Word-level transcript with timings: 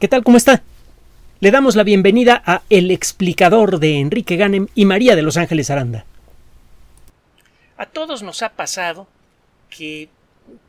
¿Qué 0.00 0.08
tal? 0.08 0.24
¿Cómo 0.24 0.36
está? 0.36 0.60
Le 1.38 1.52
damos 1.52 1.76
la 1.76 1.84
bienvenida 1.84 2.42
a 2.44 2.62
El 2.68 2.90
explicador 2.90 3.78
de 3.78 4.00
Enrique 4.00 4.34
Ganem 4.34 4.66
y 4.74 4.86
María 4.86 5.14
de 5.14 5.22
Los 5.22 5.36
Ángeles 5.36 5.70
Aranda. 5.70 6.04
A 7.76 7.86
todos 7.86 8.24
nos 8.24 8.42
ha 8.42 8.50
pasado 8.50 9.06
que, 9.70 10.08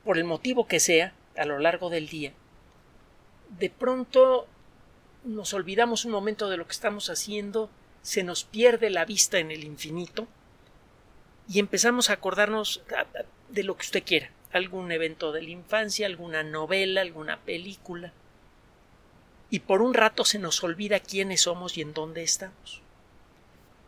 por 0.03 0.19
el 0.19 0.25
motivo 0.25 0.67
que 0.67 0.79
sea, 0.79 1.13
a 1.35 1.45
lo 1.45 1.57
largo 1.57 1.89
del 1.89 2.07
día, 2.07 2.33
de 3.57 3.71
pronto 3.71 4.45
nos 5.23 5.55
olvidamos 5.55 6.05
un 6.05 6.11
momento 6.11 6.47
de 6.47 6.57
lo 6.57 6.67
que 6.67 6.73
estamos 6.73 7.09
haciendo, 7.09 7.71
se 8.03 8.23
nos 8.23 8.43
pierde 8.43 8.91
la 8.91 9.05
vista 9.05 9.39
en 9.39 9.49
el 9.49 9.63
infinito 9.63 10.27
y 11.49 11.57
empezamos 11.57 12.11
a 12.11 12.13
acordarnos 12.13 12.83
de 13.49 13.63
lo 13.63 13.75
que 13.75 13.85
usted 13.85 14.03
quiera, 14.03 14.29
algún 14.53 14.91
evento 14.91 15.31
de 15.31 15.41
la 15.41 15.49
infancia, 15.49 16.05
alguna 16.05 16.43
novela, 16.43 17.01
alguna 17.01 17.37
película, 17.39 18.13
y 19.55 19.59
por 19.59 19.81
un 19.81 19.93
rato 19.93 20.25
se 20.25 20.37
nos 20.37 20.61
olvida 20.65 20.99
quiénes 20.99 21.43
somos 21.43 21.77
y 21.77 21.81
en 21.81 21.93
dónde 21.93 22.23
estamos. 22.23 22.81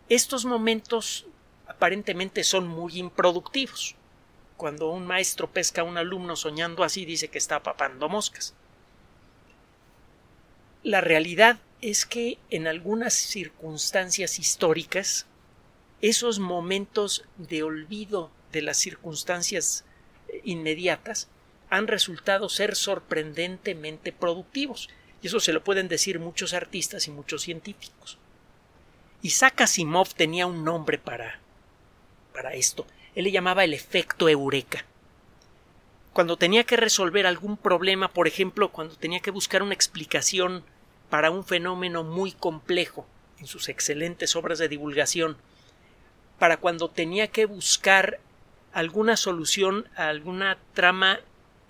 Estos 0.07 0.45
momentos 0.45 1.25
aparentemente 1.67 2.45
son 2.45 2.69
muy 2.69 2.97
improductivos. 2.97 3.95
Cuando 4.55 4.89
un 4.89 5.05
maestro 5.05 5.51
pesca 5.51 5.81
a 5.81 5.83
un 5.83 5.97
alumno 5.97 6.37
soñando 6.37 6.85
así 6.85 7.03
dice 7.03 7.27
que 7.27 7.37
está 7.37 7.63
papando 7.63 8.07
moscas. 8.07 8.53
La 10.83 11.01
realidad 11.01 11.59
es 11.81 12.05
que 12.05 12.37
en 12.49 12.65
algunas 12.65 13.13
circunstancias 13.13 14.39
históricas 14.39 15.25
esos 15.99 16.39
momentos 16.39 17.25
de 17.35 17.63
olvido 17.63 18.31
de 18.53 18.61
las 18.61 18.77
circunstancias 18.77 19.83
eh, 20.29 20.39
inmediatas 20.45 21.27
han 21.69 21.87
resultado 21.87 22.47
ser 22.47 22.73
sorprendentemente 22.77 24.13
productivos. 24.13 24.87
Eso 25.27 25.41
se 25.41 25.51
lo 25.51 25.61
pueden 25.61 25.89
decir 25.89 26.19
muchos 26.19 26.53
artistas 26.53 27.05
y 27.09 27.11
muchos 27.11 27.41
científicos. 27.41 28.17
Isaac 29.21 29.59
Asimov 29.59 30.13
tenía 30.13 30.47
un 30.47 30.63
nombre 30.63 30.97
para, 30.97 31.41
para 32.33 32.53
esto. 32.53 32.87
Él 33.13 33.25
le 33.25 33.31
llamaba 33.31 33.65
el 33.65 33.73
efecto 33.73 34.29
eureka. 34.29 34.85
Cuando 36.13 36.37
tenía 36.37 36.63
que 36.63 36.77
resolver 36.77 37.27
algún 37.27 37.57
problema, 37.57 38.07
por 38.07 38.25
ejemplo, 38.25 38.71
cuando 38.71 38.95
tenía 38.95 39.19
que 39.19 39.31
buscar 39.31 39.63
una 39.63 39.73
explicación 39.73 40.63
para 41.09 41.29
un 41.29 41.43
fenómeno 41.43 42.05
muy 42.05 42.31
complejo 42.31 43.05
en 43.37 43.47
sus 43.47 43.67
excelentes 43.67 44.33
obras 44.37 44.59
de 44.59 44.69
divulgación, 44.69 45.35
para 46.39 46.55
cuando 46.55 46.89
tenía 46.89 47.27
que 47.27 47.47
buscar 47.47 48.21
alguna 48.71 49.17
solución 49.17 49.89
a 49.97 50.07
alguna 50.07 50.57
trama 50.73 51.19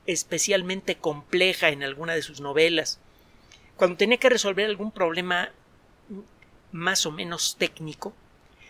especialmente 0.06 0.98
compleja 0.98 1.70
en 1.70 1.82
alguna 1.82 2.14
de 2.14 2.22
sus 2.22 2.40
novelas, 2.40 3.00
cuando 3.78 3.98
tenía 3.98 4.18
que 4.18 4.30
resolver 4.30 4.66
algún 4.66 4.92
problema 4.92 5.52
más 6.72 7.06
o 7.06 7.12
menos 7.12 7.56
técnico, 7.58 8.14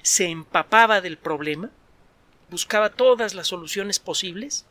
se 0.02 0.27
empapaba 0.27 1.02
del 1.02 1.17
problema, 1.17 1.72
buscaba 2.50 2.91
todas 2.91 3.33
las 3.33 3.47
soluciones 3.47 4.00
posibles, 4.00 4.66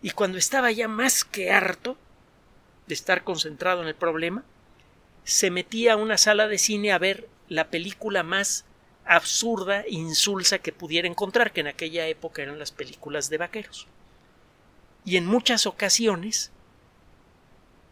y 0.00 0.10
cuando 0.10 0.38
estaba 0.38 0.70
ya 0.70 0.88
más 0.88 1.24
que 1.24 1.50
harto 1.50 1.96
de 2.86 2.94
estar 2.94 3.24
concentrado 3.24 3.82
en 3.82 3.88
el 3.88 3.94
problema, 3.94 4.44
se 5.24 5.50
metía 5.50 5.94
a 5.94 5.96
una 5.96 6.16
sala 6.16 6.46
de 6.46 6.58
cine 6.58 6.92
a 6.92 6.98
ver 6.98 7.28
la 7.48 7.68
película 7.68 8.22
más 8.22 8.64
absurda, 9.04 9.84
insulsa 9.88 10.58
que 10.58 10.72
pudiera 10.72 11.08
encontrar, 11.08 11.52
que 11.52 11.60
en 11.60 11.66
aquella 11.66 12.06
época 12.06 12.42
eran 12.42 12.58
las 12.58 12.72
películas 12.72 13.28
de 13.30 13.38
vaqueros. 13.38 13.86
Y 15.04 15.16
en 15.16 15.26
muchas 15.26 15.66
ocasiones 15.66 16.52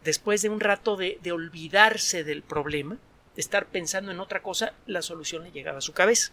después 0.07 0.41
de 0.41 0.47
un 0.47 0.61
rato 0.61 0.95
de, 0.95 1.19
olvidarse 1.33 2.23
del 2.23 2.41
problema, 2.41 2.95
de 3.35 3.41
estar 3.41 3.65
pensando 3.65 4.09
en 4.09 4.21
otra 4.21 4.41
cosa, 4.41 4.73
la 4.85 5.01
solución 5.01 5.43
le 5.43 5.51
llegaba 5.51 5.79
a 5.79 5.81
su 5.81 5.91
cabeza. 5.91 6.31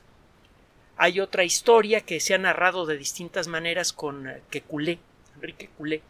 Hay 0.96 1.18
otra 1.18 1.42
historia 1.42 2.00
que 2.02 2.20
se 2.20 2.34
ha 2.34 2.38
narrado 2.38 2.86
de 2.86 2.96
distintas 2.96 3.48
maneras 3.48 3.92
con 3.92 4.28
eh, 4.28 4.42
Kekulé, 4.48 5.00
Enrique 5.34 5.70
Culé, 5.76 6.02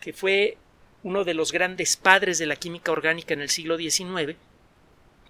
que 0.00 0.14
fue 0.14 0.56
uno 1.02 1.24
de 1.24 1.34
los 1.34 1.52
grandes 1.52 1.98
padres 1.98 2.38
de 2.38 2.46
la 2.46 2.56
química 2.56 2.92
orgánica 2.92 3.34
en 3.34 3.42
el 3.42 3.50
siglo 3.50 3.76
XIX, 3.76 4.38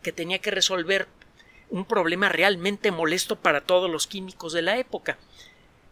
que 0.03 0.13
tenía 0.13 0.39
que 0.39 0.53
resolver 0.53 1.09
un 1.69 1.85
problema 1.85 2.29
realmente 2.29 2.93
molesto 2.93 3.41
para 3.41 3.63
todos 3.63 3.91
los 3.91 4.07
químicos 4.07 4.53
de 4.53 4.63
la 4.63 4.79
época. 4.79 5.19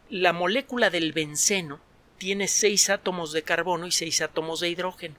La 0.09 0.32
molécula 0.32 0.88
del 0.88 1.12
benceno 1.12 1.81
tiene 2.16 2.47
seis 2.47 2.91
átomos 2.91 3.32
de 3.32 3.43
carbono 3.43 3.88
y 3.88 3.91
seis 3.91 4.22
átomos 4.22 4.60
de 4.60 4.69
hidrógeno 4.69 5.16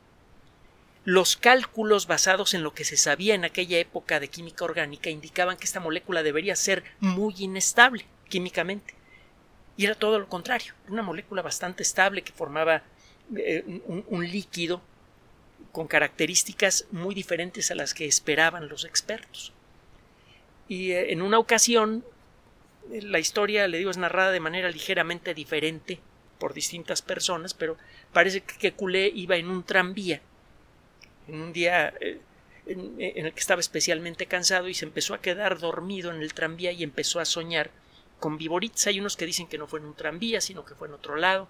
los 1.03 1.35
cálculos 1.35 2.06
basados 2.06 2.53
en 2.53 2.63
lo 2.63 2.73
que 2.73 2.85
se 2.85 2.95
sabía 2.95 3.34
en 3.34 3.44
aquella 3.44 3.79
época 3.79 4.19
de 4.19 4.28
química 4.28 4.66
orgánica 4.66 5.09
indicaban 5.09 5.57
que 5.57 5.66
esta 5.66 5.79
molécula 5.79 6.22
debería 6.22 6.56
ser 6.56 6.84
muy 7.00 7.34
inestable 7.39 8.06
químicamente. 8.29 8.94
Y 9.78 9.85
era 9.85 9.95
todo 9.95 10.19
lo 10.19 10.28
contrario, 10.28 10.73
una 10.89 11.01
molécula 11.01 11.41
bastante 11.41 11.81
estable 11.81 12.22
que 12.22 12.34
formaba 12.34 12.84
eh, 13.35 13.81
un, 13.88 14.29
líquido 14.29 14.81
con 15.72 15.88
características 15.88 16.85
muy 16.91 17.16
diferentes 17.16 17.72
a 17.72 17.75
las 17.75 17.94
que 17.94 18.06
esperaban 18.06 18.69
los 18.69 18.85
expertos. 18.85 19.53
Y 20.68 20.91
eh, 20.91 21.12
en 21.13 21.23
una 21.23 21.39
ocasión, 21.39 22.06
la 22.91 23.18
historia, 23.18 23.68
le 23.68 23.79
digo, 23.79 23.89
es 23.89 23.97
narrada 23.97 24.31
de 24.31 24.39
manera 24.39 24.69
ligeramente 24.69 25.33
diferente 25.33 26.00
por 26.38 26.53
distintas 26.53 27.01
personas, 27.01 27.53
pero 27.56 27.78
parece 28.13 28.41
que 28.41 28.73
Culé 28.73 29.12
iba 29.13 29.38
en 29.38 29.50
un 29.50 29.63
tranvía 29.63 30.22
en 31.27 31.41
un 31.41 31.53
día 31.53 31.93
eh, 31.99 32.19
en, 32.65 33.25
el 33.25 33.33
que 33.33 33.39
estaba 33.39 33.61
especialmente 33.61 34.25
cansado 34.25 34.67
y 34.67 34.73
se 34.73 34.85
empezó 34.85 35.13
a 35.13 35.21
quedar 35.21 35.59
dormido 35.59 36.11
en 36.11 36.21
el 36.21 36.33
tranvía 36.33 36.71
y 36.71 36.83
empezó 36.83 37.19
a 37.19 37.25
soñar 37.25 37.71
con 38.19 38.37
viboritas. 38.37 38.87
Hay 38.87 38.99
unos 38.99 39.17
que 39.17 39.25
dicen 39.25 39.47
que 39.47 39.57
no 39.57 39.67
fue 39.67 39.79
en 39.79 39.85
un 39.85 39.95
tranvía, 39.95 40.41
sino 40.41 40.65
que 40.65 40.75
fue 40.75 40.87
en 40.87 40.93
otro 40.93 41.15
lado. 41.15 41.47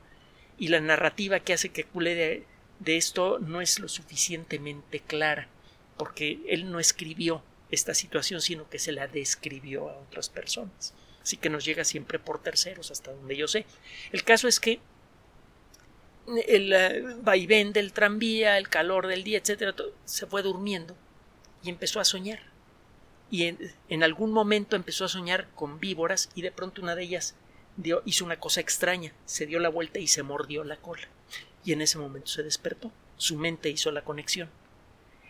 Y 0.57 0.69
la 0.69 0.79
narrativa 0.79 1.39
que 1.39 1.53
hace 1.53 1.69
que 1.69 1.83
culé 1.83 2.15
de, 2.15 2.45
de 2.79 2.97
esto 2.97 3.39
no 3.39 3.61
es 3.61 3.79
lo 3.79 3.87
suficientemente 3.87 4.99
clara, 4.99 5.47
porque 5.97 6.39
él 6.47 6.71
no 6.71 6.79
escribió 6.79 7.43
esta 7.71 7.93
situación, 7.93 8.41
sino 8.41 8.69
que 8.69 8.79
se 8.79 8.91
la 8.91 9.07
describió 9.07 9.89
a 9.89 9.97
otras 9.97 10.29
personas. 10.29 10.93
Así 11.21 11.37
que 11.37 11.49
nos 11.49 11.65
llega 11.65 11.83
siempre 11.83 12.19
por 12.19 12.41
terceros, 12.41 12.91
hasta 12.91 13.11
donde 13.11 13.35
yo 13.35 13.47
sé. 13.47 13.65
El 14.11 14.23
caso 14.23 14.47
es 14.47 14.59
que 14.59 14.79
el 16.27 16.73
eh, 16.73 17.03
vaivén 17.21 17.73
del 17.73 17.93
tranvía, 17.93 18.57
el 18.57 18.69
calor 18.69 19.07
del 19.07 19.23
día, 19.23 19.39
etcétera, 19.39 19.73
se 20.05 20.25
fue 20.27 20.41
durmiendo 20.41 20.95
y 21.63 21.69
empezó 21.69 21.99
a 21.99 22.05
soñar. 22.05 22.39
Y 23.29 23.55
en, 23.87 24.03
algún 24.03 24.31
momento 24.33 24.75
empezó 24.75 25.05
a 25.05 25.09
soñar 25.09 25.47
con 25.55 25.79
víboras 25.79 26.29
y 26.35 26.41
de 26.41 26.51
pronto 26.51 26.81
una 26.81 26.95
de 26.95 27.03
ellas 27.03 27.35
dio, 27.77 28.01
hizo 28.05 28.25
una 28.25 28.39
cosa 28.39 28.59
extraña, 28.59 29.13
se 29.25 29.45
dio 29.45 29.59
la 29.59 29.69
vuelta 29.69 29.99
y 29.99 30.07
se 30.07 30.21
mordió 30.21 30.65
la 30.65 30.75
cola. 30.75 31.07
Y 31.63 31.71
en 31.71 31.81
ese 31.81 31.97
momento 31.97 32.27
se 32.27 32.43
despertó. 32.43 32.91
Su 33.15 33.37
mente 33.37 33.69
hizo 33.69 33.91
la 33.91 34.03
conexión. 34.03 34.49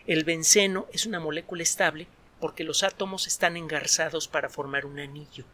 El 0.06 0.24
benceno 0.24 0.88
es 0.92 1.06
una 1.06 1.20
molécula 1.20 1.62
estable 1.62 2.08
porque 2.40 2.64
los 2.64 2.82
átomos 2.82 3.28
están 3.28 3.56
engarzados 3.56 4.26
para 4.26 4.48
formar 4.48 4.84
un 4.84 4.98
anillo. 4.98 5.44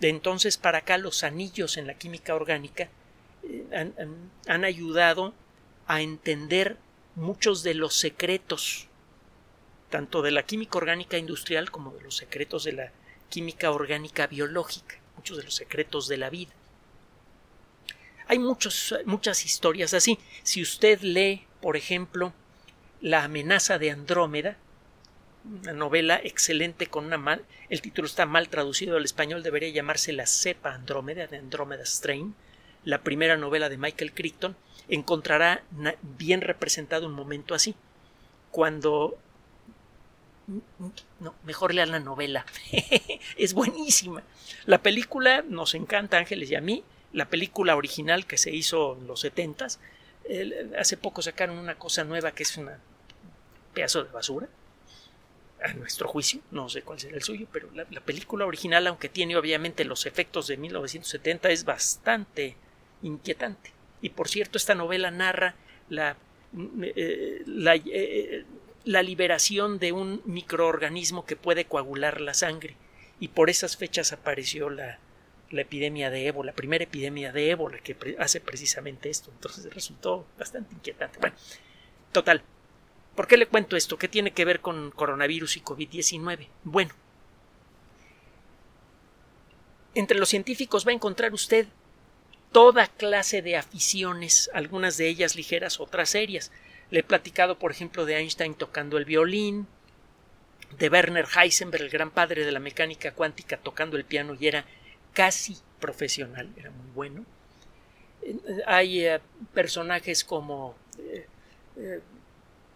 De 0.00 0.08
entonces 0.08 0.56
para 0.56 0.78
acá 0.78 0.98
los 0.98 1.22
anillos 1.22 1.76
en 1.76 1.86
la 1.86 1.94
química 1.94 2.34
orgánica 2.34 2.88
han, 4.46 4.64
ayudado 4.64 5.34
a 5.86 6.00
entender 6.00 6.76
muchos 7.14 7.62
de 7.62 7.74
los 7.74 7.94
secretos 7.94 8.88
tanto 9.90 10.22
de 10.22 10.32
la 10.32 10.42
química 10.42 10.78
orgánica 10.78 11.16
industrial 11.16 11.70
como 11.70 11.92
de 11.92 12.02
los 12.02 12.16
secretos 12.16 12.64
de 12.64 12.72
la 12.72 12.92
química 13.28 13.70
orgánica 13.70 14.26
biológica, 14.26 14.96
muchos 15.16 15.36
de 15.36 15.44
los 15.44 15.54
secretos 15.54 16.08
de 16.08 16.16
la 16.16 16.30
vida. 16.30 16.52
Hay 18.28 18.38
muchos, 18.38 18.94
muchas 19.04 19.44
historias 19.44 19.94
así. 19.94 20.18
Si 20.42 20.60
usted 20.60 21.00
lee, 21.00 21.46
por 21.60 21.76
ejemplo, 21.76 22.32
La 23.00 23.24
amenaza 23.24 23.78
de 23.78 23.90
Andrómeda, 23.90 24.56
una 25.44 25.72
novela 25.72 26.20
excelente 26.24 26.88
con 26.88 27.04
una 27.04 27.18
mal, 27.18 27.44
el 27.68 27.80
título 27.80 28.06
está 28.06 28.26
mal 28.26 28.48
traducido 28.48 28.96
al 28.96 29.04
español, 29.04 29.42
debería 29.42 29.68
llamarse 29.68 30.12
La 30.12 30.26
cepa 30.26 30.74
Andrómeda 30.74 31.26
de 31.26 31.36
Andrómeda 31.36 31.84
Strain, 31.84 32.34
la 32.86 33.02
primera 33.02 33.36
novela 33.36 33.68
de 33.68 33.76
Michael 33.76 34.14
Crichton, 34.14 34.56
encontrará 34.88 35.64
bien 36.16 36.40
representado 36.40 37.06
un 37.06 37.14
momento 37.14 37.52
así. 37.52 37.74
Cuando 38.52 39.18
no, 41.18 41.34
mejor 41.44 41.74
lean 41.74 41.90
la 41.90 41.98
novela. 41.98 42.46
es 43.36 43.54
buenísima. 43.54 44.22
La 44.66 44.82
película 44.82 45.42
nos 45.42 45.74
encanta, 45.74 46.16
Ángeles 46.16 46.48
y 46.52 46.54
a 46.54 46.60
mí. 46.60 46.84
La 47.12 47.28
película 47.28 47.74
original 47.74 48.24
que 48.24 48.38
se 48.38 48.54
hizo 48.54 48.96
en 48.96 49.08
los 49.08 49.20
setentas. 49.20 49.80
hace 50.78 50.96
poco 50.96 51.22
sacaron 51.22 51.58
una 51.58 51.74
cosa 51.74 52.04
nueva 52.04 52.30
que 52.30 52.44
es 52.44 52.56
un 52.56 52.70
pedazo 53.74 54.04
de 54.04 54.12
basura. 54.12 54.48
A 55.60 55.72
nuestro 55.72 56.06
juicio, 56.06 56.40
no 56.52 56.68
sé 56.68 56.82
cuál 56.82 57.00
será 57.00 57.16
el 57.16 57.24
suyo, 57.24 57.48
pero 57.50 57.68
la 57.72 58.00
película 58.02 58.46
original, 58.46 58.86
aunque 58.86 59.08
tiene 59.08 59.36
obviamente 59.36 59.84
los 59.84 60.06
efectos 60.06 60.46
de 60.46 60.56
1970, 60.56 61.48
es 61.50 61.64
bastante 61.64 62.56
inquietante. 63.02 63.72
Y 64.02 64.10
por 64.10 64.28
cierto, 64.28 64.58
esta 64.58 64.74
novela 64.74 65.10
narra 65.10 65.54
la, 65.88 66.16
eh, 66.82 67.42
la, 67.46 67.74
eh, 67.76 68.44
la 68.84 69.02
liberación 69.02 69.78
de 69.78 69.92
un 69.92 70.22
microorganismo 70.24 71.24
que 71.24 71.36
puede 71.36 71.64
coagular 71.64 72.20
la 72.20 72.34
sangre. 72.34 72.76
Y 73.18 73.28
por 73.28 73.50
esas 73.50 73.76
fechas 73.76 74.12
apareció 74.12 74.70
la, 74.70 74.98
la 75.50 75.62
epidemia 75.62 76.10
de 76.10 76.26
ébola, 76.26 76.52
la 76.52 76.56
primera 76.56 76.84
epidemia 76.84 77.32
de 77.32 77.50
ébola 77.50 77.78
que 77.78 77.96
hace 78.18 78.40
precisamente 78.40 79.10
esto. 79.10 79.30
Entonces 79.32 79.72
resultó 79.72 80.26
bastante 80.38 80.74
inquietante. 80.74 81.18
Bueno, 81.18 81.36
total. 82.12 82.42
¿Por 83.14 83.26
qué 83.26 83.36
le 83.36 83.46
cuento 83.46 83.76
esto? 83.76 83.96
¿Qué 83.96 84.08
tiene 84.08 84.32
que 84.32 84.44
ver 84.44 84.60
con 84.60 84.90
coronavirus 84.90 85.56
y 85.56 85.60
COVID-19? 85.62 86.48
Bueno, 86.64 86.92
entre 89.94 90.18
los 90.18 90.28
científicos 90.28 90.86
va 90.86 90.90
a 90.90 90.94
encontrar 90.94 91.32
usted 91.32 91.66
toda 92.52 92.86
clase 92.86 93.42
de 93.42 93.56
aficiones, 93.56 94.50
algunas 94.54 94.96
de 94.96 95.08
ellas 95.08 95.36
ligeras, 95.36 95.80
otras 95.80 96.10
serias. 96.10 96.52
Le 96.90 97.00
he 97.00 97.02
platicado, 97.02 97.58
por 97.58 97.70
ejemplo, 97.70 98.04
de 98.04 98.16
Einstein 98.16 98.54
tocando 98.54 98.96
el 98.96 99.04
violín, 99.04 99.66
de 100.78 100.88
Werner 100.88 101.26
Heisenberg, 101.26 101.82
el 101.82 101.90
gran 101.90 102.10
padre 102.10 102.44
de 102.44 102.52
la 102.52 102.60
mecánica 102.60 103.12
cuántica, 103.12 103.56
tocando 103.56 103.96
el 103.96 104.04
piano 104.04 104.36
y 104.38 104.46
era 104.46 104.64
casi 105.12 105.56
profesional, 105.80 106.52
era 106.56 106.70
muy 106.70 106.90
bueno. 106.94 107.24
Hay 108.66 109.04
eh, 109.04 109.20
personajes 109.54 110.24
como 110.24 110.76
eh, 110.98 111.26
eh, 111.76 112.00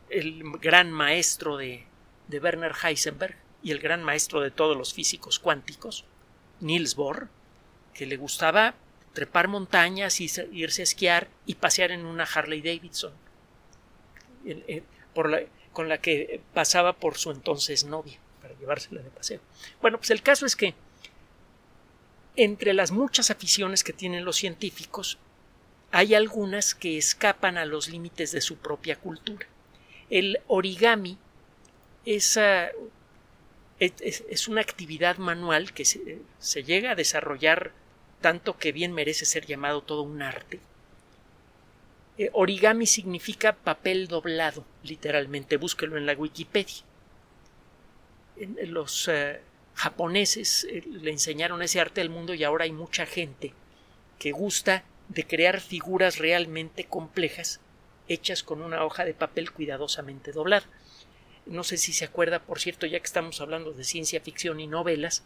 el 0.09 0.43
gran 0.61 0.93
maestro 0.93 1.57
de, 1.57 1.85
de, 2.29 2.39
Werner 2.39 2.73
Heisenberg 2.83 3.37
y 3.63 3.73
el 3.73 3.81
gran 3.81 4.03
maestro 4.03 4.41
de 4.41 4.51
todos 4.51 4.77
los 4.77 4.95
físicos 4.95 5.39
cuánticos, 5.39 6.05
Niels 6.61 6.95
Bohr, 6.95 7.29
que 7.95 8.07
le 8.07 8.17
gustaba 8.17 8.75
trepar 9.13 9.49
montañas, 9.49 10.21
y 10.21 10.31
irse 10.53 10.83
a 10.83 10.85
esquiar 10.85 11.29
y 11.47 11.57
pasear 11.57 11.91
en 11.91 12.07
una 12.07 12.25
Harley 12.25 12.63
Davidson, 12.63 13.13
con 15.73 15.89
la 15.89 15.99
que 15.99 16.41
pasaba 16.55 16.95
por 16.95 17.19
su 17.19 17.31
entonces 17.31 17.85
novia, 17.85 18.19
para 18.41 18.55
llevársela 18.59 19.03
de 19.03 19.11
paseo. 19.11 19.41
Bueno, 19.81 19.99
pues 19.99 20.11
el 20.11 20.23
caso 20.23 20.47
es 20.47 20.57
que 20.57 20.75
entre 22.37 22.75
las 22.75 22.91
muchas 22.91 23.31
aficiones 23.31 23.85
que 23.85 23.93
tienen 23.93 24.25
los 24.25 24.37
científicos, 24.37 25.19
hay 25.93 26.15
algunas 26.15 26.75
que 26.75 26.97
escapan 26.97 27.59
a 27.59 27.65
los 27.65 27.89
límites 27.89 28.33
de 28.33 28.41
su 28.41 28.57
propia 28.57 28.97
cultura. 28.97 29.47
El 30.09 30.41
origami 30.47 31.19
es, 32.05 32.39
es, 33.79 34.49
una 34.49 34.61
actividad 34.61 35.19
manual 35.19 35.73
que 35.73 35.85
se, 35.85 36.63
llega 36.63 36.93
a 36.93 36.95
desarrollar 36.95 37.73
tanto 38.21 38.57
que 38.57 38.73
bien 38.73 38.93
merece 38.93 39.25
ser 39.25 39.47
llamado 39.47 39.83
todo 39.83 40.03
un 40.03 40.23
arte. 40.23 40.61
Eh, 42.19 42.31
origami 42.33 42.87
significa 42.87 43.55
papel 43.55 44.09
doblado, 44.09 44.65
literalmente. 44.83 45.57
Búsquelo 45.57 45.97
en 45.97 46.07
la 46.07 46.13
Wikipedia. 46.13 46.83
Los 48.67 49.09
eh, 49.09 49.41
japoneses 49.75 50.65
eh, 50.65 50.83
le 50.87 51.11
enseñaron 51.11 51.63
ese 51.63 51.81
arte 51.81 52.01
al 52.01 52.11
mundo 52.11 52.35
y 52.35 52.45
ahora 52.45 52.65
hay 52.65 52.73
mucha 52.73 53.07
gente 53.07 53.55
que 54.19 54.33
gusta 54.33 54.85
de 55.09 55.27
crear 55.27 55.61
figuras 55.61 56.19
realmente 56.19 56.85
complejas 56.85 57.61
hechas 58.07 58.43
con 58.43 58.61
una 58.61 58.85
hoja 58.85 59.05
de 59.05 59.15
papel 59.15 59.53
cuidadosamente 59.53 60.33
doblada. 60.33 60.67
No 61.47 61.65
sé 61.65 61.79
si 61.79 61.93
se 61.93 62.05
acuerda, 62.05 62.41
por 62.41 62.61
cierto, 62.61 62.87
ya 62.87 62.99
que 62.99 63.07
estamos 63.07 63.41
hablando 63.41 63.73
de 63.73 63.85
ciencia 63.85 64.21
ficción 64.21 64.61
y 64.61 64.67
novelas, 64.67 65.23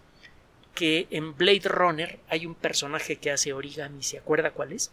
que 0.75 1.07
en 1.11 1.37
Blade 1.37 1.69
Runner 1.69 2.19
hay 2.29 2.47
un 2.47 2.55
personaje 2.55 3.17
que 3.17 3.31
hace 3.31 3.53
origami. 3.53 4.03
¿Se 4.03 4.19
acuerda 4.19 4.51
cuál 4.51 4.73
es? 4.73 4.91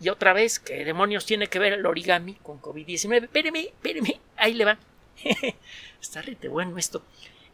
Y 0.00 0.08
otra 0.10 0.32
vez, 0.32 0.58
¿qué 0.60 0.84
demonios 0.84 1.26
tiene 1.26 1.48
que 1.48 1.58
ver 1.58 1.72
el 1.72 1.86
origami 1.86 2.34
con 2.34 2.60
COVID-19? 2.60 3.24
Espéreme, 3.24 3.60
espéreme, 3.60 4.20
ahí 4.36 4.54
le 4.54 4.64
va. 4.64 4.78
Está 6.00 6.22
rete 6.22 6.48
bueno 6.48 6.78
esto. 6.78 7.02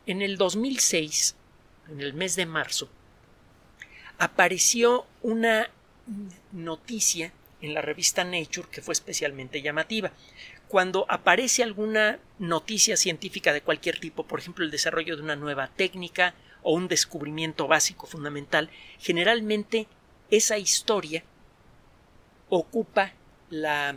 En 0.06 0.20
el 0.20 0.36
2006, 0.36 1.36
en 1.88 2.00
el 2.00 2.12
mes 2.12 2.36
de 2.36 2.44
marzo, 2.44 2.90
apareció 4.18 5.06
una 5.22 5.70
noticia 6.52 7.32
en 7.62 7.72
la 7.72 7.80
revista 7.80 8.24
Nature 8.24 8.68
que 8.70 8.82
fue 8.82 8.92
especialmente 8.92 9.62
llamativa. 9.62 10.12
Cuando 10.74 11.06
aparece 11.08 11.62
alguna 11.62 12.18
noticia 12.40 12.96
científica 12.96 13.52
de 13.52 13.60
cualquier 13.60 14.00
tipo, 14.00 14.26
por 14.26 14.40
ejemplo 14.40 14.64
el 14.64 14.72
desarrollo 14.72 15.14
de 15.14 15.22
una 15.22 15.36
nueva 15.36 15.68
técnica 15.68 16.34
o 16.64 16.74
un 16.74 16.88
descubrimiento 16.88 17.68
básico 17.68 18.08
fundamental, 18.08 18.68
generalmente 18.98 19.86
esa 20.32 20.58
historia 20.58 21.22
ocupa 22.48 23.12
la, 23.50 23.94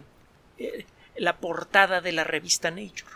eh, 0.60 0.86
la 1.16 1.38
portada 1.38 2.00
de 2.00 2.12
la 2.12 2.26
revista 2.26 2.70
Nature 2.70 3.10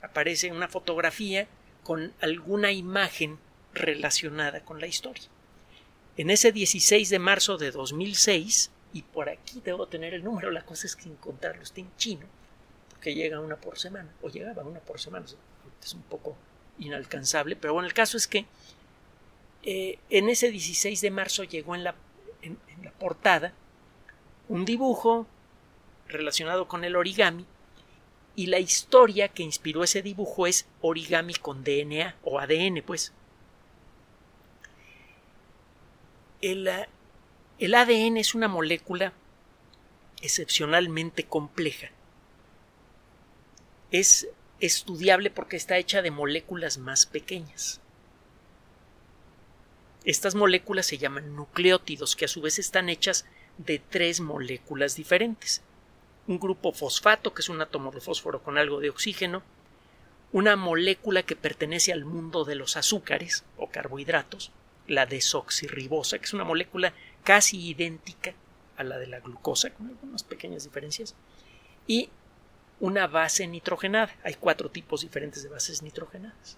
aparece 0.00 0.52
una 0.52 0.68
fotografía 0.68 1.48
con 1.82 2.12
alguna 2.20 2.70
imagen 2.70 3.40
relacionada 3.74 4.60
con 4.60 4.80
la 4.80 4.86
historia. 4.86 5.24
En 6.16 6.30
ese 6.30 6.52
16 6.52 7.10
de 7.10 7.18
marzo 7.18 7.58
de 7.58 7.72
2006, 7.72 8.70
y 8.96 9.02
por 9.02 9.28
aquí 9.28 9.60
debo 9.62 9.86
tener 9.88 10.14
el 10.14 10.24
número, 10.24 10.50
la 10.50 10.64
cosa 10.64 10.86
es 10.86 10.96
que 10.96 11.06
encontrarlo 11.06 11.62
está 11.62 11.82
en 11.82 11.94
chino, 11.98 12.26
porque 12.88 13.14
llega 13.14 13.40
una 13.40 13.56
por 13.56 13.78
semana, 13.78 14.10
o 14.22 14.30
llegaba 14.30 14.62
una 14.62 14.80
por 14.80 14.98
semana, 14.98 15.26
es 15.82 15.92
un 15.92 16.00
poco 16.00 16.34
inalcanzable, 16.78 17.56
pero 17.56 17.74
bueno, 17.74 17.86
el 17.86 17.92
caso 17.92 18.16
es 18.16 18.26
que 18.26 18.46
eh, 19.64 19.98
en 20.08 20.30
ese 20.30 20.50
16 20.50 20.98
de 20.98 21.10
marzo 21.10 21.44
llegó 21.44 21.74
en 21.74 21.84
la, 21.84 21.94
en 22.40 22.58
la 22.82 22.90
portada 22.92 23.52
un 24.48 24.64
dibujo 24.64 25.26
relacionado 26.08 26.66
con 26.66 26.82
el 26.82 26.96
origami 26.96 27.44
y 28.34 28.46
la 28.46 28.60
historia 28.60 29.28
que 29.28 29.42
inspiró 29.42 29.84
ese 29.84 30.00
dibujo 30.00 30.46
es 30.46 30.66
origami 30.80 31.34
con 31.34 31.64
DNA 31.64 32.16
o 32.22 32.38
ADN, 32.40 32.82
pues. 32.82 33.12
El, 36.40 36.66
eh, 36.66 36.88
el 37.58 37.74
ADN 37.74 38.16
es 38.16 38.34
una 38.34 38.48
molécula 38.48 39.12
excepcionalmente 40.22 41.24
compleja. 41.24 41.90
Es 43.90 44.28
estudiable 44.60 45.30
porque 45.30 45.56
está 45.56 45.78
hecha 45.78 46.02
de 46.02 46.10
moléculas 46.10 46.78
más 46.78 47.06
pequeñas. 47.06 47.80
Estas 50.04 50.34
moléculas 50.34 50.86
se 50.86 50.98
llaman 50.98 51.34
nucleótidos, 51.34 52.16
que 52.16 52.26
a 52.26 52.28
su 52.28 52.40
vez 52.40 52.58
están 52.58 52.88
hechas 52.88 53.26
de 53.58 53.78
tres 53.78 54.20
moléculas 54.20 54.94
diferentes 54.94 55.62
un 56.26 56.38
grupo 56.40 56.72
fosfato, 56.72 57.32
que 57.32 57.42
es 57.42 57.48
un 57.48 57.60
átomo 57.60 57.90
de 57.92 58.00
fósforo 58.00 58.42
con 58.42 58.58
algo 58.58 58.80
de 58.80 58.90
oxígeno, 58.90 59.42
una 60.32 60.56
molécula 60.56 61.22
que 61.22 61.36
pertenece 61.36 61.92
al 61.92 62.04
mundo 62.04 62.44
de 62.44 62.56
los 62.56 62.76
azúcares 62.76 63.44
o 63.56 63.68
carbohidratos, 63.68 64.50
la 64.88 65.06
desoxirribosa, 65.06 66.18
que 66.18 66.24
es 66.24 66.34
una 66.34 66.44
molécula 66.44 66.92
casi 67.26 67.68
idéntica 67.68 68.32
a 68.78 68.84
la 68.84 68.98
de 68.98 69.08
la 69.08 69.20
glucosa, 69.20 69.70
con 69.70 69.88
algunas 69.88 70.22
pequeñas 70.22 70.64
diferencias, 70.64 71.14
y 71.86 72.08
una 72.80 73.06
base 73.06 73.46
nitrogenada. 73.46 74.14
Hay 74.24 74.34
cuatro 74.34 74.70
tipos 74.70 75.02
diferentes 75.02 75.42
de 75.42 75.48
bases 75.50 75.82
nitrogenadas 75.82 76.56